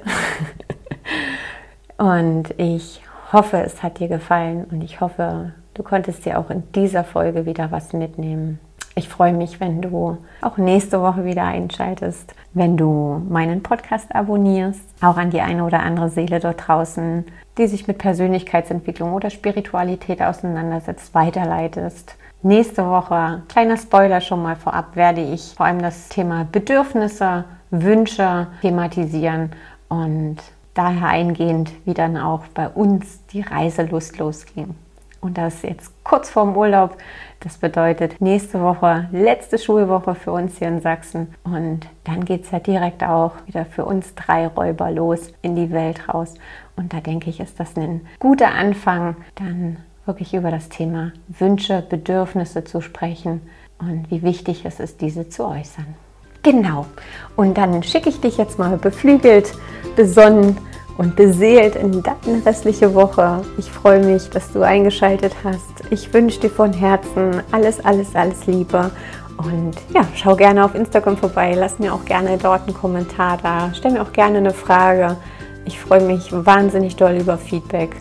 und 1.97 2.53
ich 2.59 3.01
hoffe, 3.33 3.63
es 3.63 3.83
hat 3.83 4.01
dir 4.01 4.09
gefallen 4.09 4.67
und 4.71 4.83
ich 4.83 5.01
hoffe, 5.01 5.55
Du 5.77 5.83
konntest 5.83 6.25
dir 6.25 6.39
auch 6.39 6.49
in 6.49 6.63
dieser 6.73 7.05
Folge 7.05 7.45
wieder 7.45 7.71
was 7.71 7.93
mitnehmen. 7.93 8.59
Ich 8.99 9.11
freue 9.11 9.35
mich, 9.35 9.61
wenn 9.61 9.83
du 9.83 10.17
auch 10.41 10.57
nächste 10.57 11.03
Woche 11.03 11.27
wieder 11.27 11.45
einschaltest, 11.45 12.35
wenn 12.55 12.79
du 12.79 13.23
meinen 13.29 13.63
Podcast 13.63 14.15
abonnierst, 14.15 14.81
auch 15.03 15.19
an 15.19 15.29
die 15.29 15.43
eine 15.43 15.65
oder 15.65 15.81
andere 15.81 16.09
Seele 16.09 16.41
dort 16.41 16.67
draußen, 16.67 17.27
die 17.59 17.67
sich 17.67 17.87
mit 17.87 17.99
Persönlichkeitsentwicklung 17.99 19.13
oder 19.13 19.29
Spiritualität 19.29 20.23
auseinandersetzt, 20.23 21.15
weiterleitest. 21.15 22.17
Nächste 22.41 22.89
Woche, 22.89 23.43
kleiner 23.49 23.77
Spoiler 23.77 24.23
schon 24.23 24.43
mal 24.43 24.57
vorab, 24.57 24.97
werde 24.97 25.21
ich 25.21 25.53
vor 25.55 25.67
allem 25.67 25.83
das 25.83 26.09
Thema 26.09 26.47
Bedürfnisse, 26.51 27.45
Wünsche 27.71 28.47
thematisieren 28.63 29.51
und 29.91 30.39
daher 30.73 31.09
eingehend, 31.09 31.71
wie 31.85 31.93
dann 31.93 32.17
auch 32.17 32.47
bei 32.55 32.67
uns 32.71 33.27
die 33.27 33.43
Reiselust 33.43 34.17
losging. 34.17 34.75
Und 35.21 35.39
das 35.39 35.63
jetzt 35.63 35.93
kurz 36.05 36.31
vorm 36.31 36.57
Urlaub. 36.57 36.97
Das 37.41 37.59
bedeutet 37.59 38.21
nächste 38.21 38.61
Woche, 38.61 39.09
letzte 39.13 39.59
Schulwoche 39.59 40.15
für 40.15 40.33
uns 40.33 40.59
hier 40.59 40.69
in 40.69 40.81
Sachsen. 40.81 41.35
Und 41.45 41.81
dann 42.05 42.25
geht 42.25 42.45
es 42.45 42.51
ja 42.51 42.61
direkt 42.61 43.03
auch 43.03 43.33
wieder 43.47 43.65
für 43.65 43.85
uns 43.85 44.15
drei 44.15 44.47
Räuber 44.47 44.91
los 44.91 45.33
in 45.43 45.57
die 45.57 45.71
Welt 45.71 46.09
raus. 46.09 46.35
Und 46.77 46.93
da 46.93 47.01
denke 47.01 47.31
ich, 47.31 47.41
ist 47.41 47.59
das 47.59 47.77
ein 47.77 48.03
guter 48.19 48.53
Anfang, 48.53 49.17
dann 49.35 49.79
wirklich 50.05 50.35
über 50.35 50.51
das 50.51 50.69
Thema 50.69 51.13
Wünsche, 51.29 51.83
Bedürfnisse 51.89 52.65
zu 52.65 52.81
sprechen 52.81 53.41
und 53.79 54.11
wie 54.11 54.23
wichtig 54.23 54.65
es 54.65 54.81
ist, 54.81 55.01
diese 55.01 55.29
zu 55.29 55.45
äußern. 55.45 55.87
Genau. 56.43 56.87
Und 57.35 57.59
dann 57.59 57.83
schicke 57.83 58.09
ich 58.09 58.21
dich 58.21 58.37
jetzt 58.37 58.59
mal 58.59 58.77
beflügelt, 58.77 59.53
besonnen 59.97 60.57
und 60.99 61.17
beseelt 61.17 61.77
in 61.77 62.03
deine 62.03 62.45
restliche 62.45 62.95
Woche. 62.95 63.43
Ich 63.59 63.71
freue 63.71 64.05
mich, 64.05 64.31
dass 64.31 64.53
du 64.53 64.63
eingeschaltet 64.63 65.35
hast. 65.45 65.91
Ich 65.91 66.13
wünsche 66.13 66.41
dir 66.41 66.51
von 66.51 66.73
Herzen 66.73 67.43
alles, 67.53 67.85
alles, 67.85 68.15
alles 68.15 68.47
Liebe. 68.47 68.91
Und 69.37 69.75
ja, 69.93 70.03
schau 70.15 70.35
gerne 70.35 70.65
auf 70.65 70.75
Instagram 70.75 71.17
vorbei. 71.17 71.55
Lass 71.55 71.79
mir 71.79 71.93
auch 71.93 72.05
gerne 72.05 72.39
dort 72.39 72.63
einen 72.63 72.75
Kommentar 72.75 73.39
da. 73.43 73.71
Stell 73.75 73.93
mir 73.93 74.03
auch 74.03 74.13
gerne 74.13 74.39
eine 74.39 74.55
Frage. 74.55 75.17
Ich 75.67 75.79
freue 75.79 76.01
mich 76.01 76.31
wahnsinnig 76.33 76.97
doll 76.97 77.17
über 77.17 77.37
Feedback. 77.37 77.97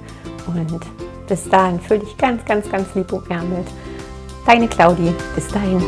Und 0.47 0.79
bis 1.27 1.49
dahin 1.49 1.79
fühle 1.79 2.01
dich 2.01 2.17
ganz, 2.17 2.45
ganz, 2.45 2.69
ganz 2.69 2.87
lieb 2.95 3.11
umärmelt. 3.11 3.67
Deine 4.45 4.67
Claudi. 4.67 5.13
Bis 5.35 5.47
dahin. 5.49 5.83